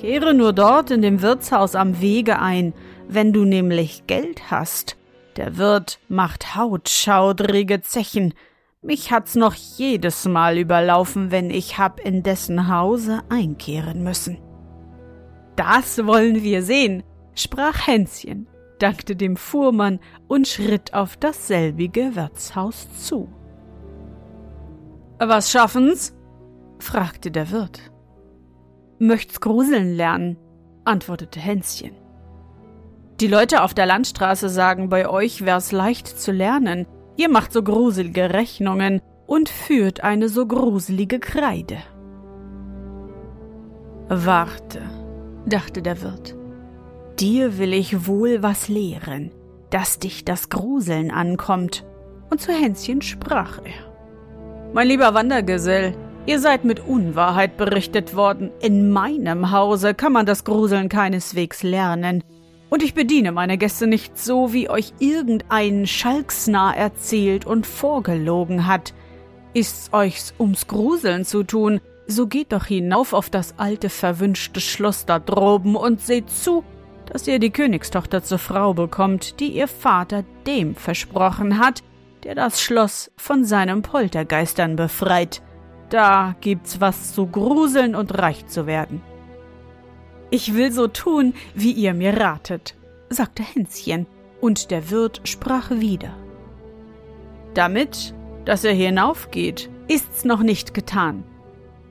Kehre 0.00 0.32
nur 0.32 0.54
dort 0.54 0.90
in 0.90 1.02
dem 1.02 1.20
Wirtshaus 1.20 1.74
am 1.74 2.00
Wege 2.00 2.38
ein, 2.38 2.72
wenn 3.06 3.34
du 3.34 3.44
nämlich 3.44 4.06
Geld 4.06 4.50
hast. 4.50 4.96
Der 5.40 5.56
Wirt 5.56 6.00
macht 6.10 6.54
hautschaudrige 6.54 7.80
Zechen. 7.80 8.34
Mich 8.82 9.10
hat's 9.10 9.36
noch 9.36 9.54
jedes 9.54 10.26
Mal 10.26 10.58
überlaufen, 10.58 11.30
wenn 11.30 11.48
ich 11.48 11.78
hab 11.78 11.98
in 11.98 12.22
dessen 12.22 12.68
Hause 12.68 13.22
einkehren 13.30 14.02
müssen. 14.02 14.36
Das 15.56 16.04
wollen 16.06 16.42
wir 16.42 16.62
sehen, 16.62 17.04
sprach 17.34 17.86
Hänschen, 17.86 18.48
dankte 18.80 19.16
dem 19.16 19.38
Fuhrmann 19.38 20.00
und 20.28 20.46
schritt 20.46 20.92
auf 20.92 21.16
dasselbige 21.16 22.16
Wirtshaus 22.16 22.88
zu. 22.98 23.26
Was 25.18 25.50
schaffen's? 25.50 26.14
fragte 26.80 27.30
der 27.30 27.50
Wirt. 27.50 27.90
Möcht's 28.98 29.40
gruseln 29.40 29.96
lernen, 29.96 30.36
antwortete 30.84 31.40
Hänschen. 31.40 31.92
Die 33.20 33.26
Leute 33.26 33.62
auf 33.62 33.74
der 33.74 33.84
Landstraße 33.84 34.48
sagen, 34.48 34.88
bei 34.88 35.06
euch 35.06 35.44
wär's 35.44 35.72
leicht 35.72 36.06
zu 36.08 36.32
lernen. 36.32 36.86
Ihr 37.18 37.28
macht 37.28 37.52
so 37.52 37.62
gruselige 37.62 38.32
Rechnungen 38.32 39.02
und 39.26 39.50
führt 39.50 40.02
eine 40.02 40.30
so 40.30 40.46
gruselige 40.46 41.20
Kreide. 41.20 41.76
Warte, 44.08 44.80
dachte 45.44 45.82
der 45.82 46.00
Wirt. 46.00 46.34
Dir 47.18 47.58
will 47.58 47.74
ich 47.74 48.06
wohl 48.06 48.42
was 48.42 48.68
lehren, 48.68 49.32
dass 49.68 49.98
dich 49.98 50.24
das 50.24 50.48
Gruseln 50.48 51.10
ankommt. 51.10 51.84
Und 52.30 52.40
zu 52.40 52.52
Hänschen 52.52 53.02
sprach 53.02 53.58
er. 53.58 54.72
Mein 54.72 54.88
lieber 54.88 55.12
Wandergesell, 55.12 55.94
Ihr 56.26 56.38
seid 56.38 56.64
mit 56.64 56.80
Unwahrheit 56.80 57.56
berichtet 57.56 58.14
worden. 58.14 58.50
In 58.60 58.90
meinem 58.90 59.50
Hause 59.50 59.94
kann 59.94 60.12
man 60.12 60.26
das 60.26 60.44
Gruseln 60.44 60.88
keineswegs 60.88 61.62
lernen. 61.62 62.22
Und 62.70 62.84
ich 62.84 62.94
bediene 62.94 63.32
meine 63.32 63.58
Gäste 63.58 63.88
nicht 63.88 64.16
so, 64.16 64.52
wie 64.52 64.70
euch 64.70 64.92
irgendein 65.00 65.86
Schalksnarr 65.86 66.76
erzählt 66.76 67.44
und 67.44 67.66
vorgelogen 67.66 68.66
hat. 68.66 68.94
Ist's 69.52 69.90
euch's 69.92 70.32
ums 70.38 70.68
Gruseln 70.68 71.24
zu 71.24 71.42
tun, 71.42 71.80
so 72.06 72.28
geht 72.28 72.52
doch 72.52 72.66
hinauf 72.66 73.12
auf 73.12 73.28
das 73.28 73.58
alte 73.58 73.88
verwünschte 73.88 74.60
Schloss 74.60 75.04
da 75.04 75.18
droben 75.18 75.74
und 75.74 76.00
seht 76.00 76.30
zu, 76.30 76.64
dass 77.06 77.26
ihr 77.26 77.40
die 77.40 77.50
Königstochter 77.50 78.22
zur 78.22 78.38
Frau 78.38 78.72
bekommt, 78.72 79.40
die 79.40 79.48
ihr 79.48 79.66
Vater 79.66 80.24
dem 80.46 80.76
versprochen 80.76 81.58
hat, 81.58 81.82
der 82.22 82.36
das 82.36 82.62
Schloss 82.62 83.10
von 83.16 83.44
seinen 83.44 83.82
Poltergeistern 83.82 84.76
befreit. 84.76 85.42
Da 85.88 86.36
gibt's 86.40 86.80
was 86.80 87.14
zu 87.14 87.26
gruseln 87.26 87.96
und 87.96 88.16
reich 88.16 88.46
zu 88.46 88.66
werden. 88.66 89.02
Ich 90.30 90.54
will 90.54 90.70
so 90.70 90.86
tun, 90.86 91.34
wie 91.54 91.72
ihr 91.72 91.92
mir 91.92 92.18
ratet, 92.18 92.76
sagte 93.08 93.42
Hänschen, 93.42 94.06
und 94.40 94.70
der 94.70 94.90
Wirt 94.90 95.20
sprach 95.24 95.70
wieder. 95.70 96.14
Damit, 97.54 98.14
dass 98.44 98.64
er 98.64 98.72
hinaufgeht, 98.72 99.68
ist's 99.88 100.24
noch 100.24 100.40
nicht 100.40 100.72
getan. 100.72 101.24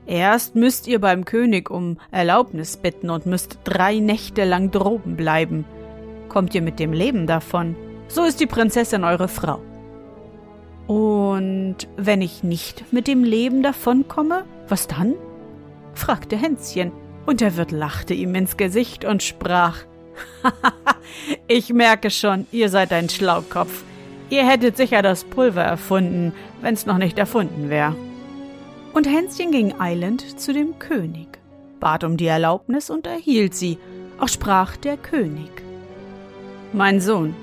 Erst 0.06 0.56
müsst 0.56 0.88
ihr 0.88 1.00
beim 1.00 1.24
König 1.24 1.70
um 1.70 1.98
Erlaubnis 2.10 2.78
bitten 2.78 3.10
und 3.10 3.26
müsst 3.26 3.58
drei 3.64 3.98
Nächte 3.98 4.44
lang 4.44 4.70
droben 4.70 5.16
bleiben. 5.16 5.64
Kommt 6.28 6.54
ihr 6.54 6.62
mit 6.62 6.80
dem 6.80 6.92
Leben 6.92 7.26
davon, 7.26 7.76
so 8.08 8.24
ist 8.24 8.40
die 8.40 8.46
Prinzessin 8.46 9.04
eure 9.04 9.28
Frau. 9.28 9.60
Und 10.86 11.76
wenn 11.96 12.22
ich 12.22 12.42
nicht 12.42 12.92
mit 12.92 13.06
dem 13.06 13.22
Leben 13.22 13.62
davonkomme, 13.62 14.44
was 14.66 14.88
dann? 14.88 15.14
fragte 15.94 16.36
Hänschen, 16.36 16.90
und 17.26 17.40
der 17.40 17.56
Wirt 17.56 17.72
lachte 17.72 18.14
ihm 18.14 18.34
ins 18.34 18.56
Gesicht 18.56 19.04
und 19.04 19.22
sprach 19.22 19.78
Ich 21.46 21.72
merke 21.72 22.10
schon, 22.10 22.46
ihr 22.52 22.68
seid 22.68 22.92
ein 22.92 23.08
Schlaukopf. 23.08 23.84
Ihr 24.30 24.46
hättet 24.46 24.76
sicher 24.76 25.02
das 25.02 25.24
Pulver 25.24 25.62
erfunden, 25.62 26.32
wenn's 26.60 26.86
noch 26.86 26.98
nicht 26.98 27.18
erfunden 27.18 27.68
wäre. 27.68 27.96
Und 28.92 29.06
Hänschen 29.06 29.50
ging 29.50 29.74
eilend 29.80 30.40
zu 30.40 30.52
dem 30.52 30.78
König, 30.78 31.38
bat 31.80 32.04
um 32.04 32.16
die 32.16 32.26
Erlaubnis 32.26 32.90
und 32.90 33.06
erhielt 33.06 33.54
sie, 33.54 33.78
auch 34.18 34.28
sprach 34.28 34.76
der 34.76 34.96
König. 34.96 35.50
Mein 36.72 37.00
Sohn, 37.00 37.34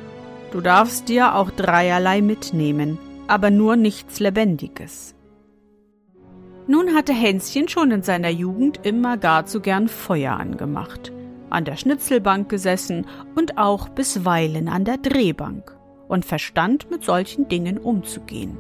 du 0.52 0.62
darfst 0.62 1.10
dir 1.10 1.36
auch 1.36 1.52
dreierlei 1.52 2.22
mitnehmen, 2.22 2.98
aber 3.28 3.52
nur 3.52 3.76
nichts 3.76 4.20
Lebendiges. 4.20 5.17
Nun 6.68 6.94
hatte 6.94 7.14
Hänschen 7.14 7.70
schon 7.70 7.92
in 7.92 8.02
seiner 8.02 8.30
Jugend 8.30 8.86
immer 8.86 9.18
gar 9.18 9.46
zu 9.46 9.62
gern 9.62 9.88
Feuer 9.88 10.34
angemacht, 10.34 11.14
an 11.50 11.64
der 11.64 11.78
Schnitzelbank 11.78 12.50
gesessen 12.50 13.06
und 13.36 13.58
auch 13.58 13.88
bisweilen 13.88 14.68
an 14.68 14.84
der 14.84 14.98
Drehbank 14.98 15.74
und 16.10 16.26
verstand 16.26 16.92
mit 16.92 17.06
solchen 17.06 17.48
Dingen 17.48 17.78
umzugehen. 17.78 18.58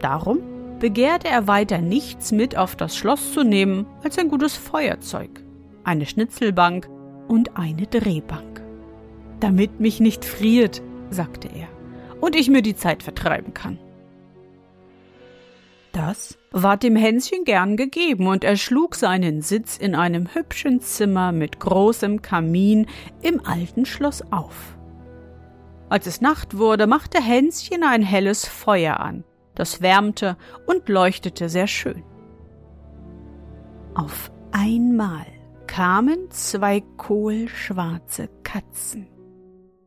Darum 0.00 0.38
begehrte 0.78 1.28
er 1.28 1.46
weiter 1.46 1.78
nichts 1.78 2.32
mit 2.32 2.56
auf 2.56 2.76
das 2.76 2.96
Schloss 2.96 3.32
zu 3.32 3.42
nehmen 3.42 3.86
als 4.02 4.16
ein 4.18 4.28
gutes 4.28 4.56
Feuerzeug, 4.56 5.42
eine 5.84 6.06
Schnitzelbank 6.06 6.88
und 7.26 7.58
eine 7.58 7.86
Drehbank. 7.86 8.62
Damit 9.40 9.80
mich 9.80 10.00
nicht 10.00 10.24
friert, 10.24 10.82
sagte 11.10 11.48
er, 11.48 11.68
und 12.20 12.34
ich 12.36 12.48
mir 12.48 12.62
die 12.62 12.76
Zeit 12.76 13.02
vertreiben 13.02 13.52
kann. 13.52 13.78
Das 15.92 16.37
war 16.50 16.76
dem 16.76 16.96
Hänschen 16.96 17.44
gern 17.44 17.76
gegeben, 17.76 18.26
und 18.26 18.44
er 18.44 18.56
schlug 18.56 18.94
seinen 18.94 19.42
Sitz 19.42 19.76
in 19.76 19.94
einem 19.94 20.34
hübschen 20.34 20.80
Zimmer 20.80 21.32
mit 21.32 21.60
großem 21.60 22.22
Kamin 22.22 22.86
im 23.22 23.44
alten 23.44 23.84
Schloss 23.84 24.22
auf. 24.32 24.76
Als 25.88 26.06
es 26.06 26.20
Nacht 26.20 26.58
wurde, 26.58 26.86
machte 26.86 27.22
Hänschen 27.22 27.82
ein 27.82 28.02
helles 28.02 28.46
Feuer 28.46 29.00
an, 29.00 29.24
das 29.54 29.80
wärmte 29.80 30.36
und 30.66 30.88
leuchtete 30.88 31.48
sehr 31.48 31.66
schön. 31.66 32.02
Auf 33.94 34.30
einmal 34.52 35.26
kamen 35.66 36.30
zwei 36.30 36.82
kohlschwarze 36.96 38.28
Katzen. 38.42 39.08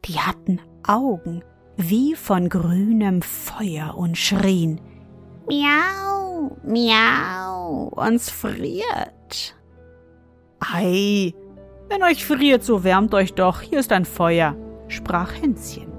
Die 0.06 0.20
hatten 0.20 0.60
Augen 0.88 1.44
wie 1.78 2.16
von 2.16 2.50
grünem 2.50 3.22
Feuer 3.22 3.96
und 3.98 4.18
schrien 4.18 4.82
Miau, 5.48 6.21
miau, 6.64 7.92
uns 7.96 8.30
friert. 8.30 9.56
Ei, 10.60 11.34
wenn 11.90 12.04
euch 12.04 12.26
friert, 12.26 12.64
so 12.64 12.84
wärmt 12.84 13.14
euch 13.14 13.34
doch, 13.34 13.62
hier 13.62 13.80
ist 13.80 13.92
ein 13.92 14.06
Feuer, 14.06 14.56
sprach 14.88 15.34
Hänschen. 15.42 15.92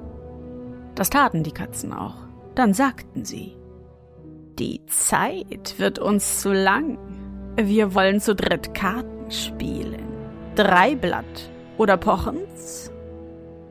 Das 0.95 1.11
taten 1.11 1.43
die 1.43 1.53
Katzen 1.53 1.93
auch. 1.93 2.17
Dann 2.55 2.75
sagten 2.75 3.25
sie 3.25 3.57
Die 4.59 4.85
Zeit 4.87 5.75
wird 5.79 5.99
uns 5.99 6.41
zu 6.41 6.53
lang. 6.53 6.99
Wir 7.57 7.95
wollen 7.95 8.21
zu 8.21 8.35
dritt 8.35 8.75
Karten 8.75 9.31
spielen. 9.31 10.07
Drei 10.55 10.95
Blatt 10.95 11.51
oder 11.79 11.97
Pochens? 11.97 12.91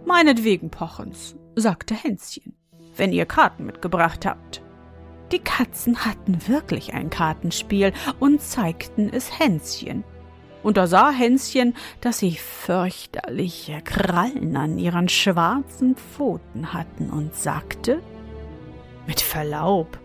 Meinetwegen 0.06 0.72
Pochens, 0.72 1.36
sagte 1.56 1.94
Hänschen, 1.94 2.56
wenn 2.98 3.14
ihr 3.14 3.26
Karten 3.26 3.66
mitgebracht 3.66 4.26
habt. 4.26 4.62
Die 5.32 5.40
Katzen 5.40 6.06
hatten 6.06 6.48
wirklich 6.48 6.94
ein 6.94 7.10
Kartenspiel 7.10 7.94
und 8.20 8.42
zeigten 8.42 9.10
es 9.14 9.40
Hänschen. 9.40 10.04
Und 10.62 10.78
da 10.78 10.88
sah 10.88 11.10
Hänschen, 11.12 11.76
dass 12.02 12.20
sie 12.20 12.34
fürchterliche 12.34 13.82
Krallen 13.82 14.56
an 14.58 14.78
ihren 14.78 15.10
schwarzen 15.10 15.96
Pfoten 15.96 16.74
hatten 16.74 17.10
und 17.10 17.34
sagte 17.36 18.02
Mit 19.08 19.22
Verlaub, 19.22 19.98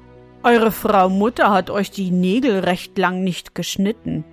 eure 0.42 0.70
Frau 0.70 1.08
Mutter 1.08 1.50
hat 1.50 1.70
euch 1.70 1.90
die 1.90 2.12
Nägel 2.12 2.60
recht 2.60 2.96
lang 2.96 3.24
nicht 3.24 3.54
geschnitten. 3.54 4.24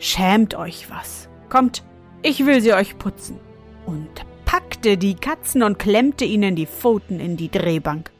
Schämt 0.00 0.56
euch 0.56 0.90
was. 0.90 1.28
Kommt, 1.48 1.84
ich 2.22 2.44
will 2.44 2.60
sie 2.60 2.74
euch 2.74 2.98
putzen. 2.98 3.38
Und 3.86 4.08
packte 4.44 4.96
die 4.98 5.14
Katzen 5.14 5.62
und 5.62 5.78
klemmte 5.78 6.24
ihnen 6.24 6.56
die 6.56 6.66
Pfoten 6.66 7.20
in 7.20 7.36
die 7.36 7.50
Drehbank. 7.50 8.10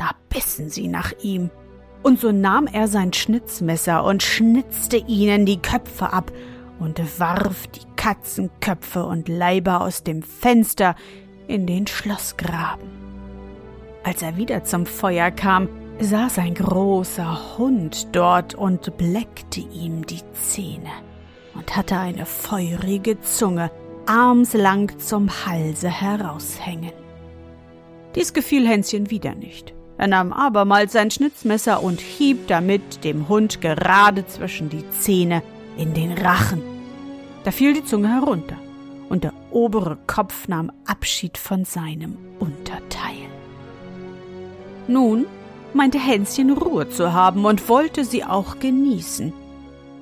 Da 0.00 0.12
bissen 0.30 0.70
sie 0.70 0.88
nach 0.88 1.12
ihm. 1.22 1.50
Und 2.02 2.20
so 2.20 2.32
nahm 2.32 2.66
er 2.66 2.88
sein 2.88 3.12
Schnitzmesser 3.12 4.02
und 4.02 4.22
schnitzte 4.22 4.96
ihnen 4.96 5.44
die 5.44 5.60
Köpfe 5.60 6.14
ab 6.14 6.32
und 6.78 7.20
warf 7.20 7.66
die 7.66 7.84
Katzenköpfe 7.96 9.04
und 9.04 9.28
Leiber 9.28 9.82
aus 9.82 10.02
dem 10.02 10.22
Fenster 10.22 10.94
in 11.48 11.66
den 11.66 11.86
Schlossgraben. 11.86 12.88
Als 14.02 14.22
er 14.22 14.38
wieder 14.38 14.64
zum 14.64 14.86
Feuer 14.86 15.30
kam, 15.30 15.68
saß 15.98 16.38
ein 16.38 16.54
großer 16.54 17.58
Hund 17.58 18.08
dort 18.12 18.54
und 18.54 18.96
bleckte 18.96 19.60
ihm 19.60 20.06
die 20.06 20.22
Zähne 20.32 20.92
und 21.54 21.76
hatte 21.76 21.98
eine 21.98 22.24
feurige 22.24 23.20
Zunge 23.20 23.70
armslang 24.06 24.98
zum 24.98 25.28
Halse 25.44 25.90
heraushängen. 25.90 26.92
Dies 28.14 28.32
gefiel 28.32 28.66
Hänschen 28.66 29.10
wieder 29.10 29.34
nicht. 29.34 29.74
Er 30.00 30.06
nahm 30.06 30.32
abermals 30.32 30.92
sein 30.92 31.10
Schnitzmesser 31.10 31.82
und 31.82 32.00
hieb 32.00 32.46
damit 32.46 33.04
dem 33.04 33.28
Hund 33.28 33.60
gerade 33.60 34.26
zwischen 34.26 34.70
die 34.70 34.88
Zähne 34.98 35.42
in 35.76 35.92
den 35.92 36.12
Rachen. 36.12 36.62
Da 37.44 37.50
fiel 37.50 37.74
die 37.74 37.84
Zunge 37.84 38.08
herunter, 38.08 38.56
und 39.10 39.24
der 39.24 39.34
obere 39.50 39.98
Kopf 40.06 40.48
nahm 40.48 40.72
Abschied 40.86 41.36
von 41.36 41.66
seinem 41.66 42.16
Unterteil. 42.38 43.28
Nun 44.88 45.26
meinte 45.74 45.98
Hänschen 45.98 46.50
Ruhe 46.50 46.88
zu 46.88 47.12
haben 47.12 47.44
und 47.44 47.68
wollte 47.68 48.06
sie 48.06 48.24
auch 48.24 48.58
genießen. 48.58 49.34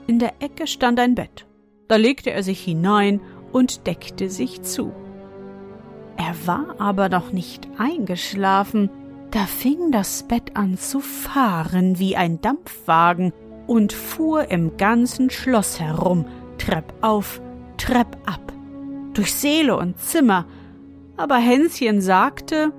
In 0.06 0.20
der 0.20 0.34
Ecke 0.38 0.68
stand 0.68 1.00
ein 1.00 1.16
Bett. 1.16 1.44
Da 1.88 1.96
legte 1.96 2.30
er 2.30 2.44
sich 2.44 2.62
hinein 2.62 3.20
und 3.50 3.88
deckte 3.88 4.30
sich 4.30 4.62
zu. 4.62 4.92
Er 6.16 6.36
war 6.46 6.76
aber 6.78 7.08
noch 7.08 7.32
nicht 7.32 7.66
eingeschlafen, 7.78 8.90
da 9.30 9.46
fing 9.46 9.92
das 9.92 10.22
Bett 10.22 10.56
an 10.56 10.78
zu 10.78 11.00
fahren 11.00 11.98
wie 11.98 12.16
ein 12.16 12.40
Dampfwagen 12.40 13.32
und 13.66 13.92
fuhr 13.92 14.50
im 14.50 14.76
ganzen 14.76 15.30
Schloss 15.30 15.78
herum, 15.80 16.26
Trepp 16.56 16.94
auf, 17.02 17.40
Trepp 17.76 18.16
ab, 18.26 18.52
durch 19.12 19.34
Säle 19.34 19.76
und 19.76 19.98
Zimmer. 19.98 20.46
Aber 21.16 21.36
Hänschen 21.36 22.00
sagte, 22.00 22.72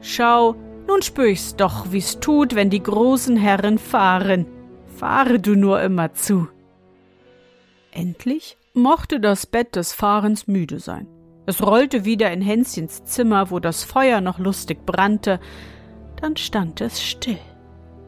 Schau, 0.00 0.54
nun 0.86 1.02
spür 1.02 1.26
ich's 1.26 1.56
doch, 1.56 1.86
wie's 1.90 2.20
tut, 2.20 2.54
wenn 2.54 2.70
die 2.70 2.82
großen 2.82 3.36
Herren 3.36 3.78
fahren. 3.78 4.46
Fahre 4.86 5.40
du 5.40 5.54
nur 5.54 5.80
immer 5.82 6.12
zu. 6.14 6.48
Endlich 7.90 8.56
mochte 8.74 9.20
das 9.20 9.46
Bett 9.46 9.76
des 9.76 9.92
Fahrens 9.92 10.46
müde 10.46 10.78
sein. 10.78 11.06
Es 11.46 11.62
rollte 11.62 12.04
wieder 12.04 12.32
in 12.32 12.40
Hänschens 12.40 13.04
Zimmer, 13.04 13.50
wo 13.50 13.60
das 13.60 13.84
Feuer 13.84 14.20
noch 14.20 14.38
lustig 14.38 14.86
brannte, 14.86 15.40
dann 16.24 16.38
stand 16.38 16.80
es 16.80 17.02
still, 17.02 17.38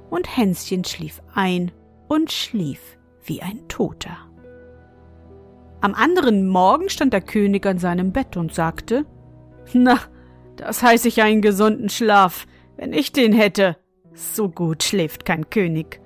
und 0.09 0.39
Hänschen 0.39 0.85
schlief 0.85 1.21
ein 1.35 1.71
und 2.09 2.33
schlief 2.33 2.81
wie 3.23 3.43
ein 3.43 3.69
Toter. 3.69 4.17
Am 5.83 5.93
anderen 5.93 6.49
Morgen 6.49 6.89
stand 6.89 7.13
der 7.13 7.21
König 7.21 7.67
an 7.67 7.79
seinem 7.79 8.13
Bett 8.13 8.39
und 8.39 8.55
sagte 8.55 9.05
Na, 9.75 9.99
das 10.57 10.83
heiße 10.83 11.09
ich 11.09 11.21
einen 11.21 11.43
gesunden 11.43 11.91
Schlaf, 11.91 12.47
wenn 12.79 12.95
ich 12.95 13.13
den 13.13 13.35
hätte. 13.35 13.77
So 14.15 14.49
gut 14.49 14.83
schläft 14.83 15.27
kein 15.27 15.51
König. 15.51 16.01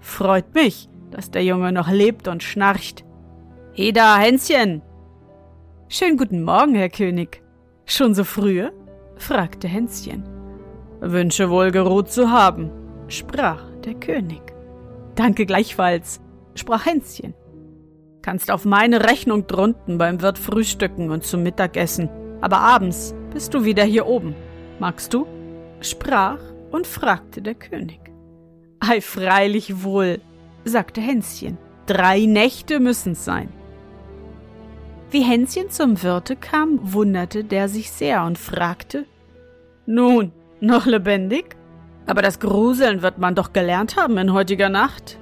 Freut 0.00 0.52
mich, 0.56 0.88
dass 1.12 1.30
der 1.30 1.44
Junge 1.44 1.70
noch 1.70 1.88
lebt 1.88 2.26
und 2.26 2.42
schnarcht. 2.42 3.04
Heda, 3.72 4.18
Hänschen! 4.18 4.82
Schönen 5.88 6.16
guten 6.16 6.42
Morgen, 6.42 6.74
Herr 6.74 6.88
König. 6.88 7.40
Schon 7.86 8.14
so 8.14 8.24
frühe? 8.24 8.72
fragte 9.14 9.68
Hänschen. 9.68 10.31
Wünsche 11.04 11.50
wohl 11.50 11.72
geruht 11.72 12.12
zu 12.12 12.30
haben, 12.30 12.70
sprach 13.08 13.64
der 13.84 13.94
König. 13.94 14.40
Danke 15.16 15.46
gleichfalls, 15.46 16.20
sprach 16.54 16.86
Hänschen. 16.86 17.34
Kannst 18.22 18.52
auf 18.52 18.64
meine 18.64 19.04
Rechnung 19.04 19.48
drunten 19.48 19.98
beim 19.98 20.22
Wirt 20.22 20.38
frühstücken 20.38 21.10
und 21.10 21.24
zum 21.24 21.42
Mittagessen, 21.42 22.08
aber 22.40 22.60
abends 22.60 23.16
bist 23.32 23.52
du 23.52 23.64
wieder 23.64 23.82
hier 23.82 24.06
oben. 24.06 24.36
Magst 24.78 25.12
du? 25.12 25.26
sprach 25.80 26.38
und 26.70 26.86
fragte 26.86 27.42
der 27.42 27.56
König. 27.56 27.98
Ei, 28.78 29.00
freilich 29.00 29.82
wohl, 29.82 30.20
sagte 30.64 31.00
Hänschen. 31.00 31.58
Drei 31.86 32.26
Nächte 32.26 32.78
müssen's 32.78 33.24
sein. 33.24 33.48
Wie 35.10 35.22
Hänschen 35.22 35.68
zum 35.68 36.00
Wirte 36.04 36.36
kam, 36.36 36.78
wunderte 36.92 37.42
der 37.42 37.68
sich 37.68 37.90
sehr 37.90 38.24
und 38.24 38.38
fragte 38.38 39.04
Nun, 39.84 40.30
noch 40.62 40.86
lebendig? 40.86 41.56
Aber 42.06 42.22
das 42.22 42.40
Gruseln 42.40 43.02
wird 43.02 43.18
man 43.18 43.34
doch 43.34 43.52
gelernt 43.52 43.96
haben 43.96 44.18
in 44.18 44.32
heutiger 44.32 44.68
Nacht. 44.68 45.18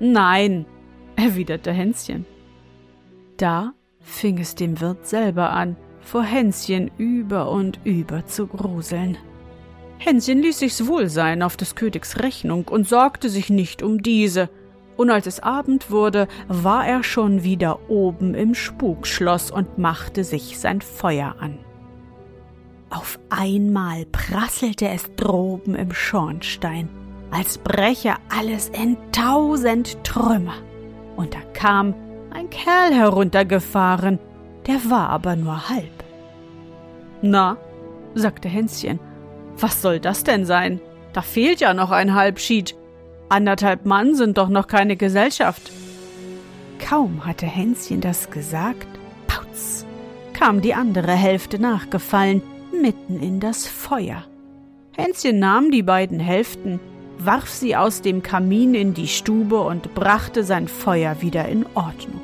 Nein, 0.00 0.66
erwiderte 1.16 1.72
Hänschen. 1.72 2.26
Da 3.36 3.72
fing 4.00 4.38
es 4.38 4.54
dem 4.54 4.80
Wirt 4.80 5.06
selber 5.06 5.50
an, 5.50 5.76
vor 6.00 6.22
Hänschen 6.22 6.90
über 6.98 7.50
und 7.50 7.80
über 7.84 8.26
zu 8.26 8.46
gruseln. 8.46 9.16
Hänschen 9.98 10.42
ließ 10.42 10.58
sich's 10.58 10.86
wohl 10.86 11.08
sein 11.08 11.42
auf 11.42 11.56
des 11.56 11.74
Königs 11.74 12.20
Rechnung 12.20 12.68
und 12.68 12.88
sorgte 12.88 13.28
sich 13.28 13.48
nicht 13.48 13.82
um 13.82 14.02
diese, 14.02 14.50
und 14.96 15.10
als 15.10 15.26
es 15.26 15.40
Abend 15.40 15.90
wurde, 15.90 16.28
war 16.46 16.86
er 16.86 17.02
schon 17.02 17.42
wieder 17.42 17.90
oben 17.90 18.34
im 18.34 18.54
Spukschloss 18.54 19.50
und 19.50 19.78
machte 19.78 20.22
sich 20.22 20.58
sein 20.58 20.80
Feuer 20.82 21.34
an. 21.40 21.58
Auf 22.94 23.18
einmal 23.28 24.06
prasselte 24.06 24.86
es 24.86 25.12
droben 25.16 25.74
im 25.74 25.92
Schornstein, 25.92 26.88
als 27.32 27.58
breche 27.58 28.14
alles 28.28 28.68
in 28.68 28.96
tausend 29.10 30.04
Trümmer. 30.04 30.54
Und 31.16 31.34
da 31.34 31.40
kam 31.54 31.94
ein 32.32 32.48
Kerl 32.50 32.94
heruntergefahren, 32.94 34.20
der 34.68 34.76
war 34.90 35.08
aber 35.08 35.34
nur 35.34 35.68
halb. 35.68 36.04
Na, 37.20 37.56
sagte 38.14 38.48
Hänschen, 38.48 39.00
was 39.58 39.82
soll 39.82 39.98
das 39.98 40.22
denn 40.22 40.44
sein? 40.44 40.80
Da 41.12 41.22
fehlt 41.22 41.60
ja 41.60 41.74
noch 41.74 41.90
ein 41.90 42.14
Halbschied. 42.14 42.76
Anderthalb 43.28 43.86
Mann 43.86 44.14
sind 44.14 44.38
doch 44.38 44.48
noch 44.48 44.68
keine 44.68 44.96
Gesellschaft. 44.96 45.72
Kaum 46.78 47.26
hatte 47.26 47.46
Hänschen 47.46 48.00
das 48.00 48.30
gesagt, 48.30 48.86
pauz, 49.26 49.84
kam 50.32 50.60
die 50.60 50.74
andere 50.74 51.12
Hälfte 51.12 51.58
nachgefallen, 51.58 52.42
mitten 52.80 53.20
in 53.20 53.40
das 53.40 53.66
Feuer. 53.66 54.24
Hänschen 54.96 55.38
nahm 55.38 55.70
die 55.70 55.82
beiden 55.82 56.20
Hälften, 56.20 56.80
warf 57.18 57.48
sie 57.48 57.76
aus 57.76 58.02
dem 58.02 58.22
Kamin 58.22 58.74
in 58.74 58.94
die 58.94 59.08
Stube 59.08 59.60
und 59.60 59.94
brachte 59.94 60.44
sein 60.44 60.68
Feuer 60.68 61.20
wieder 61.20 61.48
in 61.48 61.66
Ordnung. 61.74 62.20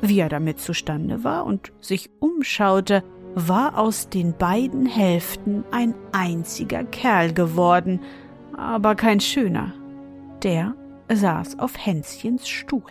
Wie 0.00 0.18
er 0.18 0.28
damit 0.28 0.60
zustande 0.60 1.24
war 1.24 1.46
und 1.46 1.72
sich 1.80 2.10
umschaute, 2.18 3.02
war 3.34 3.78
aus 3.78 4.08
den 4.08 4.36
beiden 4.36 4.84
Hälften 4.86 5.64
ein 5.70 5.94
einziger 6.12 6.84
Kerl 6.84 7.32
geworden, 7.32 8.00
aber 8.56 8.94
kein 8.94 9.20
schöner. 9.20 9.72
Der 10.42 10.74
saß 11.08 11.58
auf 11.58 11.74
Hänschens 11.78 12.48
Stuhl. 12.48 12.82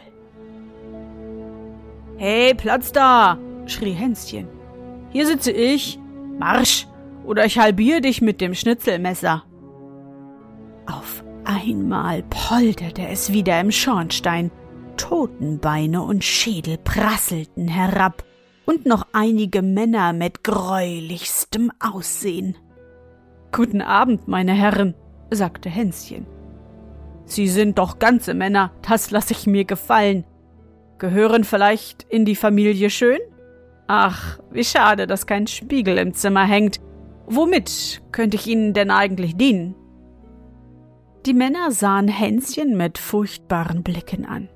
Hey, 2.17 2.53
Platz 2.53 2.91
da! 2.91 3.38
schrie 3.65 3.93
Hänschen. 3.93 4.47
Hier 5.12 5.27
sitze 5.27 5.51
ich. 5.51 5.99
Marsch! 6.41 6.88
Oder 7.23 7.45
ich 7.45 7.60
halbiere 7.60 8.01
dich 8.01 8.19
mit 8.19 8.41
dem 8.41 8.56
Schnitzelmesser. 8.56 9.43
Auf 10.88 11.23
einmal 11.45 12.23
polterte 12.23 13.08
es 13.08 13.32
wieder 13.32 13.60
im 13.62 13.71
Schornstein. 13.71 14.49
Totenbeine 14.97 16.01
und 16.01 16.23
Schädel 16.23 16.80
prasselten 16.80 17.67
herab 17.67 18.23
und 18.65 18.88
noch 18.88 19.06
einige 19.13 19.62
Männer 19.62 20.13
mit 20.13 20.43
greulichstem 20.43 21.71
Aussehen. 21.80 22.58
Guten 23.51 23.82
Abend, 23.82 24.27
meine 24.27 24.54
Herren, 24.54 24.95
sagte 25.30 25.69
Hänschen. 25.69 26.25
Sie 27.25 27.47
sind 27.47 27.77
doch 27.77 27.99
ganze 27.99 28.34
Männer, 28.34 28.71
das 28.82 29.12
lasse 29.12 29.34
ich 29.34 29.45
mir 29.45 29.65
gefallen. 29.65 30.25
Gehören 30.97 31.43
vielleicht 31.43 32.04
in 32.10 32.25
die 32.25 32.36
Familie 32.36 32.89
Schön? 32.89 33.19
Ach, 33.93 34.39
wie 34.51 34.63
schade, 34.63 35.06
dass 35.06 35.27
kein 35.27 35.47
Spiegel 35.47 35.97
im 35.97 36.13
Zimmer 36.13 36.45
hängt. 36.45 36.80
Womit 37.25 38.01
könnte 38.13 38.38
ich 38.38 38.47
Ihnen 38.47 38.73
denn 38.73 38.89
eigentlich 38.89 39.36
dienen? 39.36 39.75
Die 41.25 41.34
Männer 41.34 41.71
sahen 41.71 42.08
Hänschen 42.08 42.77
mit 42.77 42.97
furchtbaren 42.97 43.84
Blicken 43.84 44.25
an. 44.25 44.47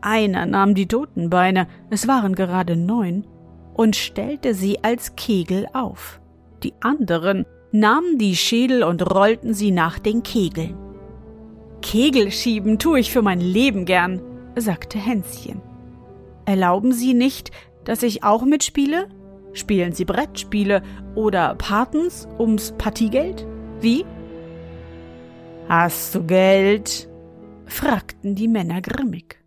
Einer 0.00 0.46
nahm 0.46 0.76
die 0.76 0.86
Totenbeine, 0.86 1.66
es 1.90 2.06
waren 2.06 2.36
gerade 2.36 2.76
neun, 2.76 3.26
und 3.74 3.96
stellte 3.96 4.54
sie 4.54 4.84
als 4.84 5.16
Kegel 5.16 5.66
auf. 5.72 6.20
Die 6.62 6.74
anderen 6.78 7.46
nahmen 7.72 8.16
die 8.16 8.36
Schädel 8.36 8.84
und 8.84 9.02
rollten 9.12 9.54
sie 9.54 9.72
nach 9.72 9.98
den 9.98 10.22
Kegeln. 10.22 10.76
Kegel 11.82 12.30
schieben 12.30 12.78
tue 12.78 13.00
ich 13.00 13.10
für 13.10 13.22
mein 13.22 13.40
Leben 13.40 13.86
gern, 13.86 14.22
sagte 14.54 14.98
Hänschen. 14.98 15.62
Erlauben 16.48 16.92
Sie 16.92 17.12
nicht, 17.12 17.50
dass 17.88 18.02
ich 18.02 18.22
auch 18.22 18.44
mitspiele? 18.44 19.08
Spielen 19.54 19.92
Sie 19.92 20.04
Brettspiele 20.04 20.82
oder 21.14 21.54
Patens 21.54 22.28
ums 22.38 22.74
Partiegeld? 22.76 23.46
Wie? 23.80 24.04
Hast 25.70 26.14
du 26.14 26.22
Geld? 26.22 27.08
fragten 27.64 28.34
die 28.34 28.46
Männer 28.46 28.82
grimmig. 28.82 29.42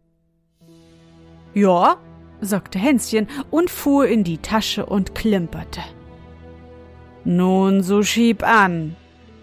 Ja, 1.54 1.98
sagte 2.40 2.80
Hänschen 2.80 3.28
und 3.52 3.70
fuhr 3.70 4.08
in 4.08 4.24
die 4.24 4.40
Tasche 4.40 4.88
und 4.88 5.14
klimperte. 5.14 5.82
Nun, 7.24 7.84
so 7.84 8.02
schieb 8.02 8.42
an, 8.42 8.96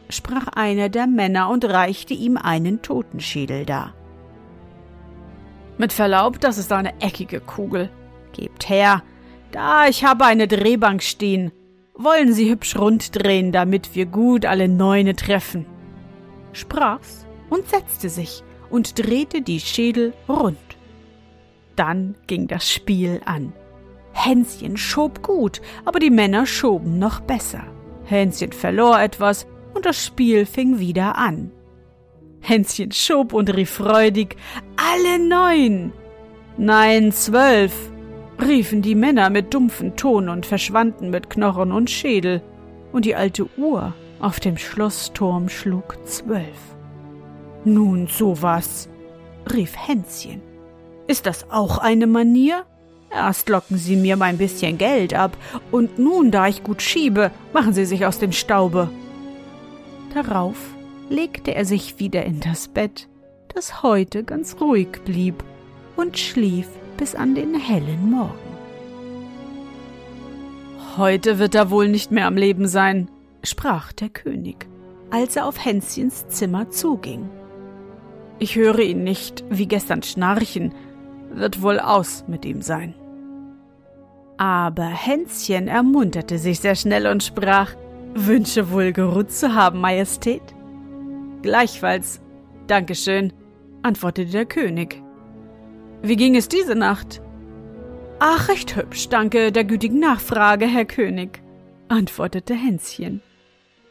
sprach 0.08 0.48
einer 0.48 0.88
der 0.88 1.06
Männer 1.06 1.50
und 1.50 1.64
reichte 1.64 2.14
ihm 2.14 2.36
einen 2.36 2.82
Totenschädel 2.82 3.64
dar. 3.64 3.94
Mit 5.76 5.92
Verlaub, 5.92 6.40
das 6.40 6.58
ist 6.58 6.72
eine 6.72 7.00
eckige 7.00 7.38
Kugel. 7.38 7.90
Gebt 8.32 8.68
her. 8.68 9.02
Da, 9.52 9.88
ich 9.88 10.04
habe 10.04 10.24
eine 10.24 10.46
Drehbank 10.46 11.02
stehen. 11.02 11.52
Wollen 11.94 12.32
Sie 12.32 12.50
hübsch 12.50 12.76
rund 12.76 13.16
drehen, 13.16 13.50
damit 13.50 13.94
wir 13.94 14.06
gut 14.06 14.46
alle 14.46 14.68
Neune 14.68 15.16
treffen? 15.16 15.66
Sprach's 16.52 17.26
und 17.50 17.68
setzte 17.68 18.08
sich 18.08 18.42
und 18.70 18.98
drehte 18.98 19.42
die 19.42 19.60
Schädel 19.60 20.12
rund. 20.28 20.58
Dann 21.76 22.14
ging 22.26 22.46
das 22.46 22.70
Spiel 22.70 23.20
an. 23.24 23.52
Hänschen 24.12 24.76
schob 24.76 25.22
gut, 25.22 25.60
aber 25.84 26.00
die 26.00 26.10
Männer 26.10 26.46
schoben 26.46 26.98
noch 26.98 27.20
besser. 27.20 27.64
Hänschen 28.04 28.52
verlor 28.52 29.00
etwas 29.00 29.46
und 29.74 29.86
das 29.86 30.04
Spiel 30.04 30.44
fing 30.44 30.78
wieder 30.78 31.16
an. 31.16 31.52
Hänschen 32.40 32.92
schob 32.92 33.32
und 33.32 33.54
rief 33.54 33.70
freudig 33.70 34.36
Alle 34.76 35.18
neun. 35.18 35.92
Nein, 36.56 37.12
zwölf, 37.12 37.92
riefen 38.40 38.82
die 38.82 38.94
Männer 38.94 39.30
mit 39.30 39.52
dumpfem 39.52 39.96
Ton 39.96 40.28
und 40.28 40.46
verschwanden 40.46 41.10
mit 41.10 41.30
Knochen 41.30 41.72
und 41.72 41.90
Schädel, 41.90 42.42
und 42.92 43.04
die 43.04 43.14
alte 43.14 43.46
Uhr 43.58 43.92
auf 44.20 44.40
dem 44.40 44.56
Schlossturm 44.56 45.48
schlug 45.48 45.96
zwölf. 46.06 46.76
Nun 47.64 48.06
so 48.06 48.40
was, 48.40 48.88
rief 49.52 49.74
Hänschen. 49.76 50.40
Ist 51.06 51.26
das 51.26 51.50
auch 51.50 51.78
eine 51.78 52.06
Manier? 52.06 52.64
Erst 53.10 53.48
locken 53.48 53.78
Sie 53.78 53.96
mir 53.96 54.16
mein 54.16 54.38
bisschen 54.38 54.78
Geld 54.78 55.14
ab, 55.14 55.36
und 55.70 55.98
nun, 55.98 56.30
da 56.30 56.48
ich 56.48 56.62
gut 56.62 56.82
schiebe, 56.82 57.30
machen 57.52 57.72
Sie 57.72 57.86
sich 57.86 58.06
aus 58.06 58.18
dem 58.18 58.32
Staube. 58.32 58.90
Darauf 60.14 60.56
legte 61.08 61.54
er 61.54 61.64
sich 61.64 61.98
wieder 61.98 62.24
in 62.24 62.40
das 62.40 62.68
Bett, 62.68 63.08
das 63.54 63.82
heute 63.82 64.24
ganz 64.24 64.56
ruhig 64.60 64.88
blieb, 65.04 65.42
und 65.96 66.18
schlief 66.18 66.68
bis 66.98 67.14
an 67.14 67.34
den 67.34 67.54
hellen 67.54 68.10
Morgen. 68.10 68.34
Heute 70.98 71.38
wird 71.38 71.54
er 71.54 71.70
wohl 71.70 71.88
nicht 71.88 72.10
mehr 72.10 72.26
am 72.26 72.36
Leben 72.36 72.66
sein, 72.68 73.08
sprach 73.42 73.92
der 73.92 74.10
König, 74.10 74.66
als 75.10 75.36
er 75.36 75.46
auf 75.46 75.64
Hänschens 75.64 76.28
Zimmer 76.28 76.70
zuging. 76.70 77.30
Ich 78.40 78.56
höre 78.56 78.80
ihn 78.80 79.04
nicht 79.04 79.44
wie 79.48 79.66
gestern 79.66 80.02
schnarchen, 80.02 80.74
wird 81.32 81.62
wohl 81.62 81.78
aus 81.78 82.24
mit 82.26 82.44
ihm 82.44 82.62
sein. 82.62 82.94
Aber 84.36 84.86
Hänschen 84.86 85.68
ermunterte 85.68 86.38
sich 86.38 86.60
sehr 86.60 86.74
schnell 86.74 87.06
und 87.06 87.22
sprach, 87.22 87.74
Wünsche 88.14 88.70
wohl 88.70 88.92
geruht 88.92 89.30
zu 89.30 89.54
haben, 89.54 89.80
Majestät? 89.80 90.42
Gleichfalls. 91.42 92.20
Dankeschön, 92.66 93.32
antwortete 93.82 94.30
der 94.30 94.46
König. 94.46 95.02
Wie 96.08 96.16
ging 96.16 96.36
es 96.36 96.48
diese 96.48 96.74
Nacht? 96.74 97.20
Ach, 98.18 98.48
recht 98.48 98.74
hübsch, 98.76 99.10
danke 99.10 99.52
der 99.52 99.64
gütigen 99.64 100.00
Nachfrage, 100.00 100.64
Herr 100.64 100.86
König, 100.86 101.42
antwortete 101.88 102.54
Hänschen. 102.54 103.20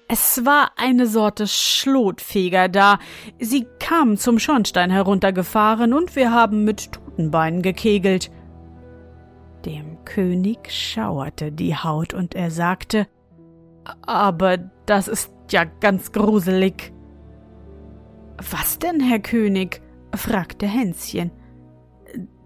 Es 0.07 0.43
war 0.43 0.71
eine 0.77 1.05
Sorte 1.05 1.45
Schlotfeger 1.45 2.69
da. 2.69 2.97
Sie 3.37 3.67
kamen 3.77 4.17
zum 4.17 4.39
Schornstein 4.39 4.89
heruntergefahren 4.89 5.93
und 5.93 6.15
wir 6.15 6.31
haben 6.31 6.63
mit 6.63 6.91
Totenbeinen 6.91 7.61
gekegelt. 7.61 8.31
Dem 9.63 10.03
König 10.03 10.71
schauerte 10.71 11.51
die 11.51 11.75
Haut 11.75 12.15
und 12.15 12.33
er 12.33 12.49
sagte, 12.49 13.05
aber 14.01 14.57
das 14.87 15.07
ist 15.07 15.31
ja 15.51 15.65
ganz 15.65 16.11
gruselig. 16.13 16.93
Was 18.49 18.79
denn, 18.79 19.01
Herr 19.01 19.19
König? 19.19 19.83
fragte 20.15 20.65
Hänschen. 20.65 21.29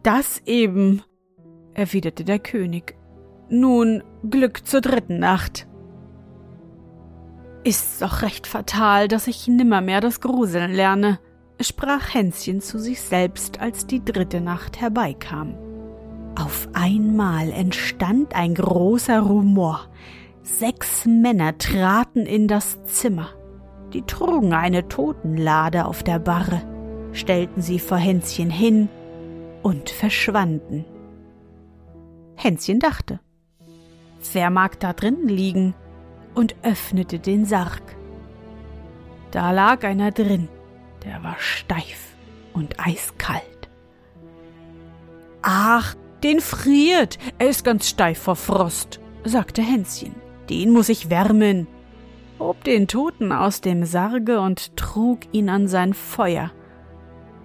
Das 0.03 0.41
eben, 0.47 1.03
erwiderte 1.75 2.23
der 2.23 2.39
König. 2.39 2.95
Nun, 3.49 4.03
Glück 4.27 4.65
zur 4.65 4.81
dritten 4.81 5.19
Nacht. 5.19 5.67
Ist's 7.63 7.99
doch 7.99 8.23
recht 8.23 8.47
fatal, 8.47 9.07
dass 9.07 9.27
ich 9.27 9.47
nimmermehr 9.47 10.01
das 10.01 10.19
Gruseln 10.19 10.71
lerne, 10.71 11.19
sprach 11.59 12.15
Hänschen 12.15 12.61
zu 12.61 12.79
sich 12.79 12.99
selbst, 13.01 13.61
als 13.61 13.85
die 13.85 14.03
dritte 14.03 14.41
Nacht 14.41 14.81
herbeikam. 14.81 15.55
Auf 16.35 16.69
einmal 16.73 17.51
entstand 17.51 18.33
ein 18.35 18.55
großer 18.55 19.19
Rumor. 19.19 19.81
Sechs 20.41 21.05
Männer 21.05 21.59
traten 21.59 22.25
in 22.25 22.47
das 22.47 22.83
Zimmer. 22.85 23.29
Die 23.93 24.01
trugen 24.01 24.53
eine 24.53 24.87
Totenlade 24.87 25.85
auf 25.85 26.01
der 26.01 26.17
Barre, 26.17 26.63
stellten 27.11 27.61
sie 27.61 27.77
vor 27.77 27.97
Hänschen 27.97 28.49
hin 28.49 28.89
und 29.61 29.89
verschwanden. 29.89 30.85
Hänschen 32.35 32.79
dachte, 32.79 33.19
wer 34.33 34.49
mag 34.49 34.79
da 34.79 34.93
drinnen 34.93 35.27
liegen? 35.27 35.75
und 36.33 36.55
öffnete 36.63 37.19
den 37.19 37.45
Sarg. 37.45 37.81
Da 39.31 39.51
lag 39.51 39.83
einer 39.83 40.11
drin, 40.11 40.47
der 41.05 41.23
war 41.23 41.35
steif 41.39 42.15
und 42.53 42.79
eiskalt. 42.79 43.69
Ach, 45.41 45.95
den 46.23 46.39
friert, 46.39 47.17
er 47.39 47.49
ist 47.49 47.63
ganz 47.63 47.87
steif 47.89 48.19
vor 48.19 48.35
Frost, 48.35 48.99
sagte 49.23 49.61
Hänschen. 49.61 50.15
Den 50.49 50.71
muss 50.71 50.89
ich 50.89 51.09
wärmen. 51.09 51.67
hob 52.39 52.63
den 52.63 52.87
Toten 52.87 53.31
aus 53.31 53.61
dem 53.61 53.85
Sarge 53.85 54.39
und 54.39 54.75
trug 54.75 55.19
ihn 55.31 55.49
an 55.49 55.67
sein 55.67 55.93
Feuer. 55.93 56.51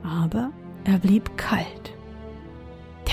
Aber 0.02 0.50
er 0.84 0.98
blieb 0.98 1.36
kalt. 1.36 1.95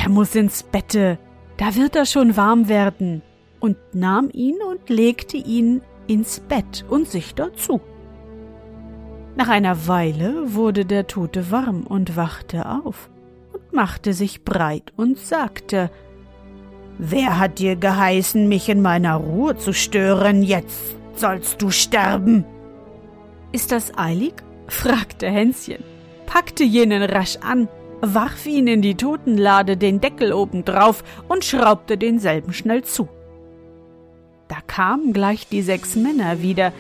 Der 0.04 0.10
muss 0.10 0.36
ins 0.36 0.64
Bette, 0.64 1.18
da 1.56 1.76
wird 1.76 1.96
er 1.96 2.06
schon 2.06 2.36
warm 2.36 2.68
werden, 2.68 3.22
und 3.62 3.78
nahm 3.94 4.30
ihn 4.34 4.58
und 4.70 4.90
legte 4.90 5.38
ihn 5.38 5.82
ins 6.08 6.42
Bett 6.42 6.84
und 6.90 7.08
sich 7.08 7.36
dazu. 7.36 7.80
Nach 9.38 9.48
einer 9.48 9.88
Weile 9.88 10.54
wurde 10.56 10.84
der 10.84 11.08
Tote 11.08 11.52
warm 11.52 11.88
und 11.88 12.18
wachte 12.18 12.68
auf 12.68 13.10
und 13.54 13.72
machte 13.72 14.12
sich 14.12 14.44
breit 14.44 14.92
und 14.98 15.18
sagte 15.20 15.90
Wer 16.98 17.40
hat 17.40 17.60
dir 17.60 17.78
geheißen, 17.78 18.50
mich 18.50 18.68
in 18.68 18.82
meiner 18.82 19.16
Ruhe 19.16 19.56
zu 19.56 19.72
stören? 19.72 20.44
Jetzt 20.44 20.98
sollst 21.16 21.62
du 21.62 21.70
sterben. 21.70 22.44
Ist 23.54 23.72
das 23.72 23.98
eilig? 23.98 24.34
fragte 24.68 25.30
Hänschen, 25.30 25.82
packte 26.26 26.66
jenen 26.66 27.04
rasch 27.04 27.38
an, 27.38 27.70
warf 28.04 28.46
ihn 28.46 28.68
in 28.68 28.82
die 28.82 28.96
Totenlade 28.96 29.78
den 29.78 30.02
Deckel 30.02 30.34
obendrauf 30.34 31.04
und 31.30 31.46
schraubte 31.46 31.98
denselben 31.98 32.52
schnell 32.52 32.84
zu. 32.84 33.08
Da 34.50 34.58
kamen 34.68 35.14
gleich 35.14 35.48
die 35.48 35.62
sechs 35.62 35.96
Männer 35.96 36.42
wieder, 36.42 36.74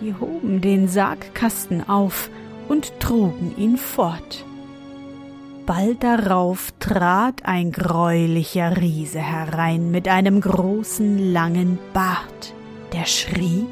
die 0.00 0.12
hoben 0.14 0.60
den 0.60 0.88
Sargkasten 0.88 1.88
auf 1.88 2.30
und 2.68 2.98
trugen 2.98 3.54
ihn 3.56 3.76
fort. 3.76 4.44
Bald 5.66 6.02
darauf 6.02 6.72
trat 6.78 7.44
ein 7.44 7.72
greulicher 7.72 8.76
Riese 8.76 9.20
herein 9.20 9.90
mit 9.90 10.08
einem 10.08 10.40
großen 10.40 11.32
langen 11.32 11.78
Bart, 11.92 12.54
der 12.92 13.04
schrie 13.04 13.66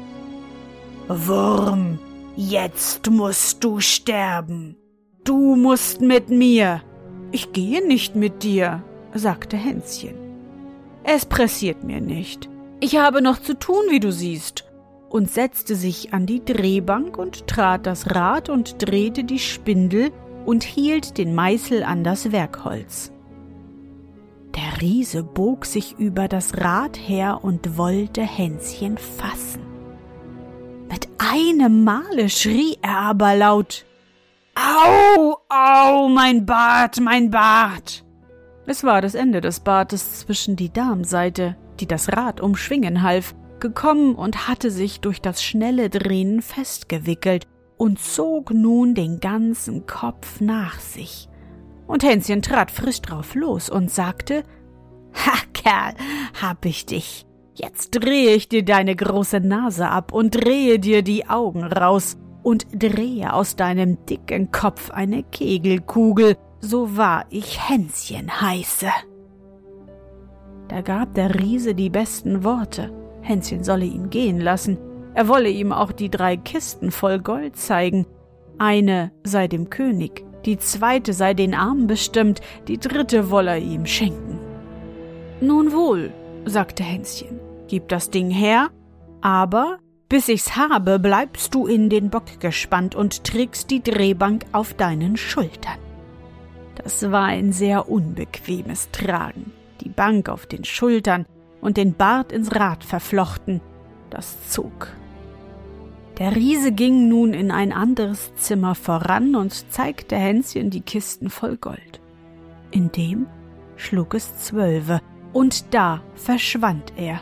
Wurm, 1.07 1.99
jetzt 2.35 3.11
musst 3.11 3.63
du 3.63 3.79
sterben. 3.79 4.75
Du 5.25 5.55
musst 5.55 6.01
mit 6.01 6.29
mir. 6.29 6.83
Ich 7.31 7.51
gehe 7.51 7.85
nicht 7.85 8.15
mit 8.15 8.43
dir, 8.43 8.83
sagte 9.11 9.57
Hänschen. 9.57 10.13
Es 11.03 11.25
pressiert 11.25 11.83
mir 11.83 11.99
nicht. 11.99 12.47
Ich 12.79 12.97
habe 12.97 13.23
noch 13.23 13.41
zu 13.41 13.57
tun, 13.57 13.85
wie 13.89 13.99
du 13.99 14.11
siehst 14.11 14.65
und 15.09 15.31
setzte 15.31 15.75
sich 15.75 16.13
an 16.13 16.27
die 16.27 16.45
Drehbank 16.45 17.17
und 17.17 17.47
trat 17.47 17.87
das 17.87 18.13
Rad 18.13 18.49
und 18.49 18.87
drehte 18.87 19.23
die 19.23 19.39
Spindel 19.39 20.11
und 20.45 20.63
hielt 20.63 21.17
den 21.17 21.33
Meißel 21.33 21.81
an 21.83 22.03
das 22.03 22.31
Werkholz. 22.31 23.11
Der 24.53 24.79
Riese 24.79 25.23
bog 25.23 25.65
sich 25.65 25.97
über 25.97 26.27
das 26.27 26.55
Rad 26.57 26.97
her 26.97 27.39
und 27.41 27.77
wollte 27.77 28.21
Hänschen 28.21 28.99
fassen. 28.99 29.61
Mit 30.87 31.07
einem 31.17 31.83
Male 31.83 32.29
schrie 32.29 32.77
er 32.83 32.99
aber 32.99 33.35
laut 33.35 33.84
Au, 34.55 35.37
au, 35.49 36.07
mein 36.07 36.45
Bart, 36.45 36.99
mein 37.01 37.29
Bart. 37.29 38.05
Es 38.65 38.83
war 38.83 39.01
das 39.01 39.13
Ende 39.13 39.41
des 39.41 39.59
Bartes 39.59 40.19
zwischen 40.19 40.55
die 40.55 40.71
Darmseite, 40.71 41.55
die 41.79 41.87
das 41.87 42.11
Rad 42.13 42.41
umschwingen 42.41 43.03
half, 43.03 43.35
gekommen 43.59 44.15
und 44.15 44.47
hatte 44.47 44.71
sich 44.71 45.01
durch 45.01 45.21
das 45.21 45.43
schnelle 45.43 45.89
Drehen 45.89 46.41
festgewickelt 46.41 47.47
und 47.77 47.99
zog 47.99 48.51
nun 48.51 48.95
den 48.95 49.19
ganzen 49.19 49.85
Kopf 49.85 50.39
nach 50.39 50.79
sich. 50.79 51.27
Und 51.85 52.03
Hänschen 52.03 52.41
trat 52.41 52.71
frisch 52.71 53.01
drauf 53.01 53.35
los 53.35 53.69
und 53.69 53.91
sagte 53.91 54.43
Ha, 55.25 55.37
Kerl, 55.53 55.93
hab 56.41 56.65
ich 56.65 56.85
dich. 56.85 57.25
Jetzt 57.53 57.91
drehe 57.91 58.35
ich 58.35 58.49
dir 58.49 58.65
deine 58.65 58.95
große 58.95 59.39
Nase 59.39 59.89
ab 59.89 60.11
und 60.11 60.31
drehe 60.31 60.79
dir 60.79 61.03
die 61.03 61.27
Augen 61.29 61.63
raus 61.63 62.17
und 62.45 62.67
drehe 62.71 63.33
aus 63.33 63.55
deinem 63.55 64.05
dicken 64.05 64.51
Kopf 64.51 64.91
eine 64.91 65.23
Kegelkugel, 65.23 66.37
so 66.59 66.95
wahr 66.95 67.25
ich 67.31 67.67
Hänschen 67.67 68.39
heiße. 68.39 68.87
Da 70.67 70.81
gab 70.81 71.15
der 71.15 71.33
Riese 71.33 71.73
die 71.73 71.89
besten 71.89 72.43
Worte, 72.43 72.91
Hänschen 73.21 73.63
solle 73.63 73.85
ihn 73.85 74.11
gehen 74.11 74.39
lassen, 74.39 74.77
er 75.15 75.27
wolle 75.27 75.49
ihm 75.49 75.71
auch 75.71 75.91
die 75.91 76.11
drei 76.11 76.37
Kisten 76.37 76.91
voll 76.91 77.19
Gold 77.19 77.55
zeigen. 77.55 78.05
Eine 78.59 79.11
sei 79.23 79.47
dem 79.47 79.71
König, 79.71 80.23
die 80.45 80.59
zweite 80.59 81.13
sei 81.13 81.33
den 81.33 81.55
Armen 81.55 81.87
bestimmt, 81.87 82.41
die 82.67 82.77
dritte 82.77 83.31
wolle 83.31 83.51
er 83.51 83.57
ihm 83.57 83.87
schenken. 83.87 84.37
Nun 85.41 85.73
wohl, 85.73 86.13
sagte 86.45 86.83
Hänschen, 86.83 87.39
gib 87.67 87.87
das 87.87 88.11
Ding 88.11 88.29
her, 88.29 88.69
aber 89.21 89.79
bis 90.09 90.29
ich's 90.29 90.55
habe, 90.55 90.99
bleibst 90.99 91.55
du 91.55 91.67
in 91.67 91.89
den 91.89 92.09
Bock 92.09 92.39
gespannt 92.39 92.95
und 92.95 93.23
trägst 93.23 93.71
die 93.71 93.81
Drehbank 93.81 94.45
auf 94.51 94.73
deinen 94.73 95.17
Schultern. 95.17 95.79
Das 96.75 97.11
war 97.11 97.23
ein 97.23 97.51
sehr 97.51 97.89
unbequemes 97.89 98.91
Tragen, 98.91 99.51
die 99.81 99.89
Bank 99.89 100.29
auf 100.29 100.45
den 100.45 100.63
Schultern 100.63 101.25
und 101.61 101.77
den 101.77 101.93
Bart 101.95 102.31
ins 102.31 102.53
Rad 102.55 102.83
verflochten. 102.83 103.61
Das 104.09 104.49
zog. 104.49 104.89
Der 106.19 106.35
Riese 106.35 106.71
ging 106.71 107.09
nun 107.09 107.33
in 107.33 107.51
ein 107.51 107.73
anderes 107.73 108.33
Zimmer 108.35 108.75
voran 108.75 109.35
und 109.35 109.71
zeigte 109.71 110.15
Hänschen 110.15 110.69
die 110.69 110.81
Kisten 110.81 111.29
voll 111.29 111.57
Gold. 111.57 111.99
In 112.71 112.91
dem 112.91 113.27
schlug 113.75 114.13
es 114.13 114.37
zwölfe, 114.37 115.01
und 115.33 115.73
da 115.73 116.01
verschwand 116.15 116.93
er, 116.95 117.19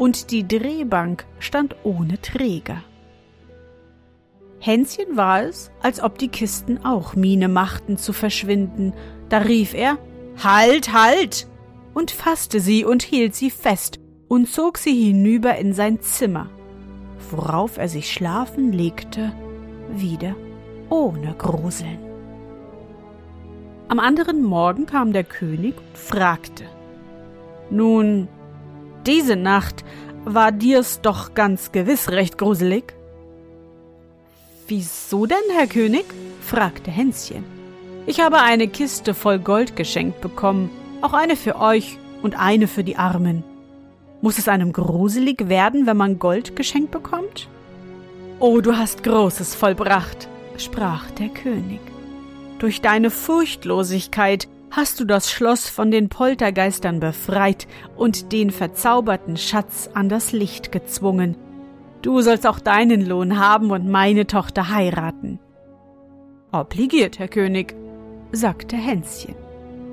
und 0.00 0.30
die 0.30 0.48
Drehbank 0.48 1.26
stand 1.38 1.76
ohne 1.84 2.20
Träger. 2.20 2.82
Hänschen 4.58 5.16
war 5.16 5.42
es, 5.42 5.70
als 5.80 6.02
ob 6.02 6.18
die 6.18 6.28
Kisten 6.28 6.84
auch 6.84 7.14
Miene 7.14 7.48
machten 7.48 7.96
zu 7.96 8.12
verschwinden. 8.12 8.94
Da 9.28 9.38
rief 9.38 9.74
er 9.74 9.98
Halt, 10.42 10.92
halt 10.92 11.46
und 11.94 12.10
fasste 12.10 12.60
sie 12.60 12.84
und 12.84 13.02
hielt 13.02 13.34
sie 13.34 13.50
fest 13.50 14.00
und 14.26 14.48
zog 14.48 14.78
sie 14.78 14.94
hinüber 14.94 15.56
in 15.56 15.72
sein 15.72 16.00
Zimmer 16.00 16.48
worauf 17.32 17.78
er 17.78 17.88
sich 17.88 18.12
schlafen 18.12 18.72
legte, 18.72 19.32
wieder 19.92 20.34
ohne 20.88 21.34
Gruseln. 21.36 21.98
Am 23.88 23.98
anderen 23.98 24.42
Morgen 24.42 24.86
kam 24.86 25.12
der 25.12 25.24
König 25.24 25.76
und 25.76 25.98
fragte 25.98 26.64
Nun, 27.70 28.28
diese 29.06 29.36
Nacht 29.36 29.84
war 30.24 30.52
dir's 30.52 31.00
doch 31.00 31.34
ganz 31.34 31.72
gewiss 31.72 32.10
recht 32.10 32.38
gruselig. 32.38 32.94
Wieso 34.68 35.26
denn, 35.26 35.38
Herr 35.52 35.66
König? 35.66 36.04
fragte 36.42 36.90
Hänschen. 36.90 37.44
Ich 38.06 38.20
habe 38.20 38.40
eine 38.40 38.68
Kiste 38.68 39.14
voll 39.14 39.38
Gold 39.38 39.76
geschenkt 39.76 40.20
bekommen, 40.20 40.70
auch 41.00 41.12
eine 41.12 41.36
für 41.36 41.56
euch 41.56 41.98
und 42.22 42.38
eine 42.38 42.66
für 42.68 42.84
die 42.84 42.96
Armen. 42.96 43.44
Muss 44.20 44.38
es 44.38 44.48
einem 44.48 44.72
gruselig 44.72 45.48
werden, 45.48 45.86
wenn 45.86 45.96
man 45.96 46.18
Gold 46.18 46.56
geschenkt 46.56 46.90
bekommt? 46.90 47.48
Oh, 48.38 48.60
du 48.60 48.76
hast 48.76 49.02
Großes 49.02 49.54
vollbracht, 49.54 50.28
sprach 50.56 51.10
der 51.12 51.28
König. 51.28 51.80
Durch 52.58 52.80
deine 52.80 53.10
Furchtlosigkeit 53.10 54.48
hast 54.70 55.00
du 55.00 55.04
das 55.04 55.30
Schloss 55.30 55.68
von 55.68 55.90
den 55.90 56.08
Poltergeistern 56.08 57.00
befreit 57.00 57.66
und 57.96 58.32
den 58.32 58.50
verzauberten 58.50 59.36
Schatz 59.36 59.90
an 59.94 60.08
das 60.08 60.32
Licht 60.32 60.72
gezwungen. 60.72 61.36
Du 62.02 62.20
sollst 62.22 62.46
auch 62.46 62.60
deinen 62.60 63.04
Lohn 63.04 63.38
haben 63.38 63.70
und 63.70 63.88
meine 63.88 64.26
Tochter 64.26 64.70
heiraten. 64.70 65.38
Obligiert, 66.52 67.18
Herr 67.18 67.28
König, 67.28 67.74
sagte 68.32 68.76
Hänschen. 68.76 69.34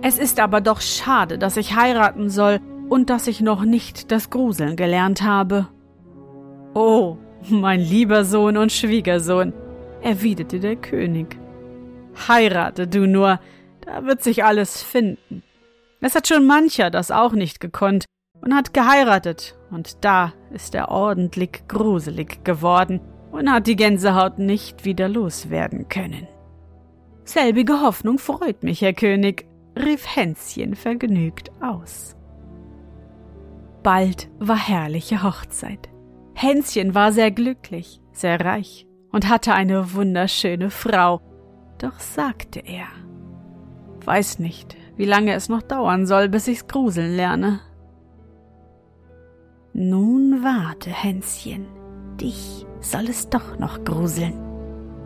Es 0.02 0.18
ist 0.20 0.40
aber 0.40 0.62
doch 0.62 0.82
schade, 0.82 1.38
dass 1.38 1.58
ich 1.58 1.76
heiraten 1.76 2.30
soll 2.30 2.60
und 2.90 3.10
dass 3.10 3.28
ich 3.28 3.42
noch 3.42 3.64
nicht 3.66 4.12
das 4.12 4.30
Gruseln 4.30 4.76
gelernt 4.76 5.22
habe. 5.22 5.68
Oh, 6.74 7.18
mein 7.50 7.80
lieber 7.80 8.24
Sohn 8.24 8.58
und 8.58 8.72
Schwiegersohn, 8.72 9.54
erwiderte 10.02 10.60
der 10.60 10.76
König. 10.76 11.38
Heirate 12.28 12.88
du 12.88 13.08
nur, 13.08 13.40
da 13.88 14.06
wird 14.06 14.22
sich 14.22 14.44
alles 14.44 14.84
finden. 14.84 15.44
Es 16.02 16.14
hat 16.14 16.28
schon 16.28 16.46
mancher 16.46 16.92
das 16.92 17.10
auch 17.10 17.32
nicht 17.32 17.60
gekonnt 17.60 18.06
und 18.42 18.54
hat 18.54 18.74
geheiratet, 18.74 19.58
und 19.72 20.04
da 20.06 20.34
ist 20.52 20.76
er 20.76 20.90
ordentlich 20.90 21.64
gruselig 21.68 22.44
geworden 22.44 23.02
und 23.32 23.52
hat 23.52 23.66
die 23.66 23.76
Gänsehaut 23.76 24.38
nicht 24.38 24.86
wieder 24.86 25.10
loswerden 25.10 25.88
können. 25.88 26.28
Selbige 27.24 27.82
Hoffnung 27.82 28.20
freut 28.20 28.64
mich, 28.64 28.82
Herr 28.82 28.94
König, 28.94 29.48
rief 29.78 30.16
Hänschen 30.16 30.76
vergnügt 30.76 31.52
aus. 31.62 32.16
Bald 33.84 34.30
war 34.40 34.58
herrliche 34.58 35.24
Hochzeit. 35.24 35.90
Hänschen 36.34 36.94
war 36.94 37.12
sehr 37.12 37.32
glücklich, 37.32 38.02
sehr 38.12 38.40
reich 38.40 38.86
und 39.12 39.30
hatte 39.30 39.54
eine 39.54 39.94
wunderschöne 39.94 40.70
Frau. 40.70 41.22
Doch 41.80 42.00
sagte 42.00 42.60
er, 42.60 42.88
weiß 44.08 44.40
nicht, 44.40 44.78
wie 44.96 45.06
lange 45.06 45.34
es 45.34 45.50
noch 45.50 45.62
dauern 45.62 46.08
soll, 46.08 46.30
bis 46.30 46.48
ich's 46.48 46.68
gruseln 46.68 47.16
lerne. 47.16 47.60
Nun 49.74 50.44
warte, 50.44 50.90
Hänschen, 50.90 51.68
dich 52.20 52.66
soll 52.80 53.10
es 53.10 53.30
doch 53.30 53.60
noch 53.60 53.84
gruseln, 53.84 54.34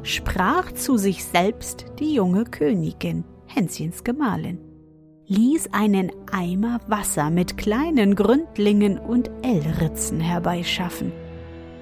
sprach 0.03 0.71
zu 0.71 0.97
sich 0.97 1.25
selbst 1.25 1.85
die 1.99 2.13
junge 2.13 2.45
Königin, 2.45 3.25
Hänschens 3.47 4.03
Gemahlin, 4.03 4.59
ließ 5.27 5.73
einen 5.73 6.11
Eimer 6.31 6.79
Wasser 6.87 7.29
mit 7.31 7.57
kleinen 7.57 8.15
Gründlingen 8.15 8.97
und 8.97 9.29
L-Ritzen 9.41 10.19
herbeischaffen. 10.19 11.11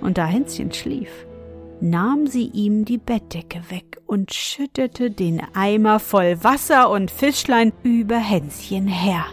Und 0.02 0.18
da 0.18 0.26
Hänschen 0.26 0.72
schlief, 0.72 1.28
nahm 1.82 2.28
sie 2.28 2.48
ihm 2.48 2.86
die 2.86 2.98
Bettdecke 2.98 3.62
weg 3.70 3.98
und 4.06 4.34
schüttete 4.34 5.12
den 5.12 5.42
Eimer 5.54 6.00
voll 6.00 6.44
Wasser 6.44 6.90
und 6.90 7.12
Fischlein 7.12 7.74
über 7.84 8.18
Hänschen 8.18 8.88
her. 8.88 9.26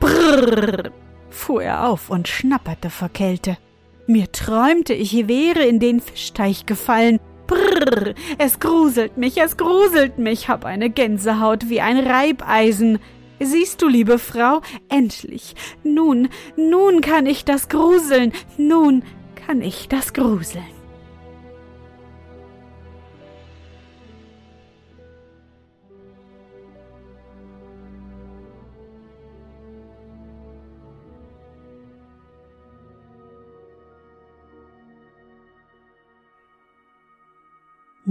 Brrr, 0.00 0.90
fuhr 1.28 1.62
er 1.62 1.88
auf 1.88 2.10
und 2.10 2.28
schnapperte 2.28 2.90
vor 2.90 3.10
Kälte. 3.10 3.58
Mir 4.06 4.32
träumte, 4.32 4.94
ich 4.94 5.28
wäre 5.28 5.64
in 5.64 5.78
den 5.78 6.00
Fischteich 6.00 6.66
gefallen. 6.66 7.20
Brrr, 7.46 8.14
es 8.38 8.58
gruselt 8.58 9.16
mich, 9.16 9.38
es 9.38 9.56
gruselt 9.56 10.18
mich, 10.18 10.48
hab 10.48 10.64
eine 10.64 10.90
Gänsehaut 10.90 11.68
wie 11.68 11.80
ein 11.80 11.98
Reibeisen. 11.98 12.98
Siehst 13.38 13.80
du, 13.82 13.88
liebe 13.88 14.18
Frau, 14.18 14.60
endlich, 14.88 15.54
nun, 15.82 16.28
nun 16.56 17.00
kann 17.00 17.26
ich 17.26 17.44
das 17.44 17.68
gruseln, 17.68 18.32
nun 18.58 19.02
kann 19.34 19.62
ich 19.62 19.88
das 19.88 20.12
gruseln. 20.12 20.79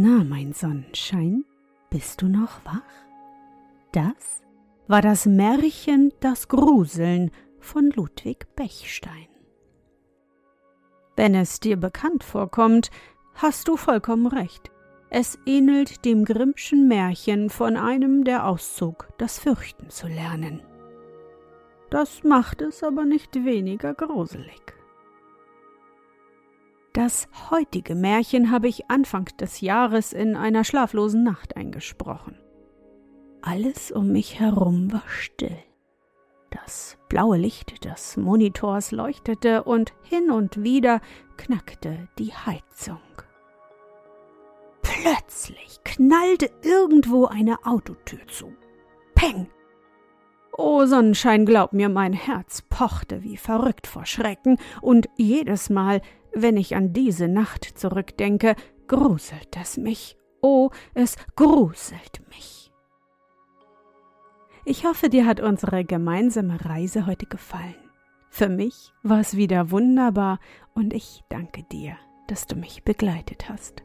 Na, 0.01 0.23
mein 0.23 0.53
Sonnenschein, 0.53 1.43
bist 1.89 2.21
du 2.21 2.29
noch 2.29 2.63
wach? 2.63 2.89
Das 3.91 4.41
war 4.87 5.01
das 5.01 5.25
Märchen 5.25 6.13
Das 6.21 6.47
Gruseln 6.47 7.31
von 7.59 7.91
Ludwig 7.93 8.47
Bechstein. 8.55 9.27
Wenn 11.17 11.35
es 11.35 11.59
dir 11.59 11.75
bekannt 11.75 12.23
vorkommt, 12.23 12.91
hast 13.33 13.67
du 13.67 13.75
vollkommen 13.75 14.27
recht. 14.27 14.71
Es 15.09 15.37
ähnelt 15.45 16.05
dem 16.05 16.23
Grimmschen 16.23 16.87
Märchen 16.87 17.49
von 17.49 17.75
einem, 17.75 18.23
der 18.23 18.47
auszog, 18.47 19.09
das 19.17 19.37
Fürchten 19.37 19.89
zu 19.89 20.07
lernen. 20.07 20.61
Das 21.89 22.23
macht 22.23 22.61
es 22.61 22.83
aber 22.83 23.03
nicht 23.03 23.35
weniger 23.43 23.95
gruselig. 23.95 24.78
Das 26.93 27.27
heutige 27.51 27.93
Märchen 27.93 28.51
habe 28.51 28.67
ich 28.67 28.89
Anfang 28.89 29.25
des 29.39 29.61
Jahres 29.61 30.11
in 30.11 30.35
einer 30.35 30.63
schlaflosen 30.63 31.23
Nacht 31.23 31.55
eingesprochen. 31.55 32.35
Alles 33.41 33.91
um 33.91 34.11
mich 34.11 34.39
herum 34.39 34.91
war 34.91 35.03
still. 35.07 35.57
Das 36.49 36.97
blaue 37.09 37.37
Licht 37.37 37.85
des 37.85 38.17
Monitors 38.17 38.91
leuchtete 38.91 39.63
und 39.63 39.93
hin 40.01 40.31
und 40.31 40.63
wieder 40.63 40.99
knackte 41.37 42.09
die 42.17 42.33
Heizung. 42.33 42.99
Plötzlich 44.81 45.79
knallte 45.83 46.49
irgendwo 46.63 47.25
eine 47.25 47.65
Autotür 47.65 48.25
zu. 48.27 48.51
Peng! 49.13 49.47
Oh 50.57 50.85
Sonnenschein, 50.85 51.45
glaub 51.45 51.71
mir, 51.71 51.87
mein 51.87 52.11
Herz 52.11 52.63
pochte 52.63 53.23
wie 53.23 53.37
verrückt 53.37 53.87
vor 53.87 54.05
Schrecken, 54.05 54.57
und 54.81 55.07
jedes 55.15 55.69
Mal, 55.69 56.01
wenn 56.33 56.57
ich 56.57 56.75
an 56.75 56.93
diese 56.93 57.27
Nacht 57.27 57.65
zurückdenke, 57.65 58.55
gruselt 58.87 59.57
es 59.59 59.77
mich. 59.77 60.17
Oh, 60.41 60.69
es 60.93 61.15
gruselt 61.35 62.21
mich. 62.29 62.71
Ich 64.65 64.85
hoffe, 64.85 65.09
dir 65.09 65.25
hat 65.25 65.39
unsere 65.39 65.83
gemeinsame 65.83 66.63
Reise 66.63 67.05
heute 67.05 67.25
gefallen. 67.25 67.75
Für 68.29 68.49
mich 68.49 68.93
war 69.03 69.19
es 69.19 69.35
wieder 69.35 69.71
wunderbar 69.71 70.39
und 70.75 70.93
ich 70.93 71.23
danke 71.29 71.63
dir, 71.71 71.97
dass 72.27 72.45
du 72.45 72.55
mich 72.55 72.83
begleitet 72.83 73.49
hast. 73.49 73.83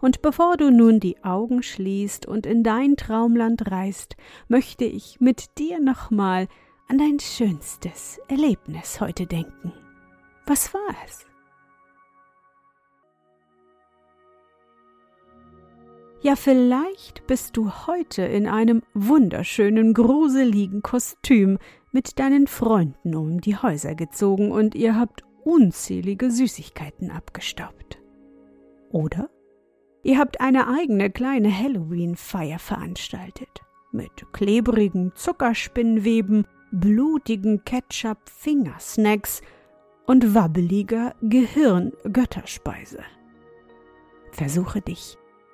Und 0.00 0.22
bevor 0.22 0.56
du 0.56 0.70
nun 0.70 1.00
die 1.00 1.22
Augen 1.24 1.62
schließt 1.62 2.26
und 2.26 2.46
in 2.46 2.62
dein 2.62 2.96
Traumland 2.96 3.70
reist, 3.70 4.16
möchte 4.48 4.84
ich 4.84 5.20
mit 5.20 5.58
dir 5.58 5.80
nochmal 5.80 6.48
an 6.88 6.98
dein 6.98 7.20
schönstes 7.20 8.18
Erlebnis 8.28 9.00
heute 9.00 9.26
denken. 9.26 9.72
Was 10.46 10.72
war 10.74 10.94
es? 11.06 11.29
Ja, 16.22 16.36
vielleicht 16.36 17.26
bist 17.26 17.56
du 17.56 17.70
heute 17.86 18.20
in 18.22 18.46
einem 18.46 18.82
wunderschönen, 18.92 19.94
gruseligen 19.94 20.82
Kostüm 20.82 21.58
mit 21.92 22.18
deinen 22.18 22.46
Freunden 22.46 23.14
um 23.14 23.40
die 23.40 23.56
Häuser 23.56 23.94
gezogen 23.94 24.52
und 24.52 24.74
ihr 24.74 24.96
habt 24.96 25.24
unzählige 25.44 26.30
Süßigkeiten 26.30 27.10
abgestaubt. 27.10 27.98
Oder 28.90 29.30
ihr 30.02 30.18
habt 30.18 30.42
eine 30.42 30.68
eigene 30.68 31.08
kleine 31.10 31.56
Halloween-Feier 31.56 32.58
veranstaltet 32.58 33.62
mit 33.90 34.10
klebrigen 34.32 35.12
Zuckerspinnweben, 35.14 36.46
blutigen 36.70 37.64
Ketchup-Fingersnacks 37.64 39.40
und 40.06 40.34
wabbeliger 40.34 41.14
Gehirn-Götterspeise. 41.22 43.02
Versuche 44.32 44.82
dich 44.82 45.16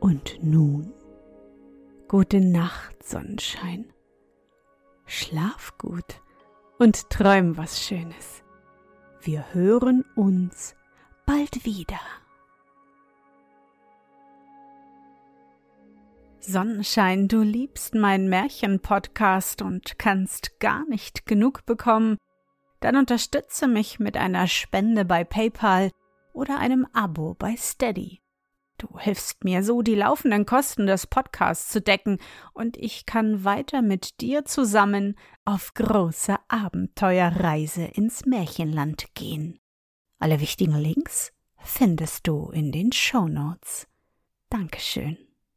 Und 0.00 0.42
nun, 0.42 0.94
gute 2.08 2.40
Nacht, 2.40 3.02
Sonnenschein. 3.04 3.92
Schlaf 5.04 5.76
gut 5.76 6.22
und 6.78 7.10
träum 7.10 7.58
was 7.58 7.82
Schönes. 7.82 8.42
Wir 9.20 9.52
hören 9.52 10.06
uns 10.16 10.74
bald 11.26 11.66
wieder. 11.66 12.00
Sonnenschein, 16.38 17.28
du 17.28 17.42
liebst 17.42 17.94
meinen 17.94 18.30
Märchen-Podcast 18.30 19.60
und 19.60 19.98
kannst 19.98 20.58
gar 20.60 20.86
nicht 20.88 21.26
genug 21.26 21.66
bekommen, 21.66 22.16
dann 22.80 22.96
unterstütze 22.96 23.68
mich 23.68 24.00
mit 24.00 24.16
einer 24.16 24.46
Spende 24.46 25.04
bei 25.04 25.24
PayPal 25.24 25.90
oder 26.32 26.58
einem 26.58 26.86
Abo 26.94 27.34
bei 27.38 27.54
Steady. 27.56 28.22
Du 28.80 28.98
hilfst 28.98 29.44
mir 29.44 29.62
so, 29.62 29.82
die 29.82 29.94
laufenden 29.94 30.46
Kosten 30.46 30.86
des 30.86 31.06
Podcasts 31.06 31.68
zu 31.68 31.82
decken, 31.82 32.18
und 32.54 32.78
ich 32.78 33.04
kann 33.04 33.44
weiter 33.44 33.82
mit 33.82 34.22
dir 34.22 34.46
zusammen 34.46 35.16
auf 35.44 35.74
große 35.74 36.36
Abenteuerreise 36.48 37.84
ins 37.84 38.24
Märchenland 38.24 39.04
gehen. 39.12 39.60
Alle 40.18 40.40
wichtigen 40.40 40.76
Links 40.76 41.34
findest 41.58 42.26
du 42.26 42.48
in 42.52 42.72
den 42.72 42.90
Show 42.90 43.28
Notes. 43.28 43.86
Dankeschön. 44.48 45.18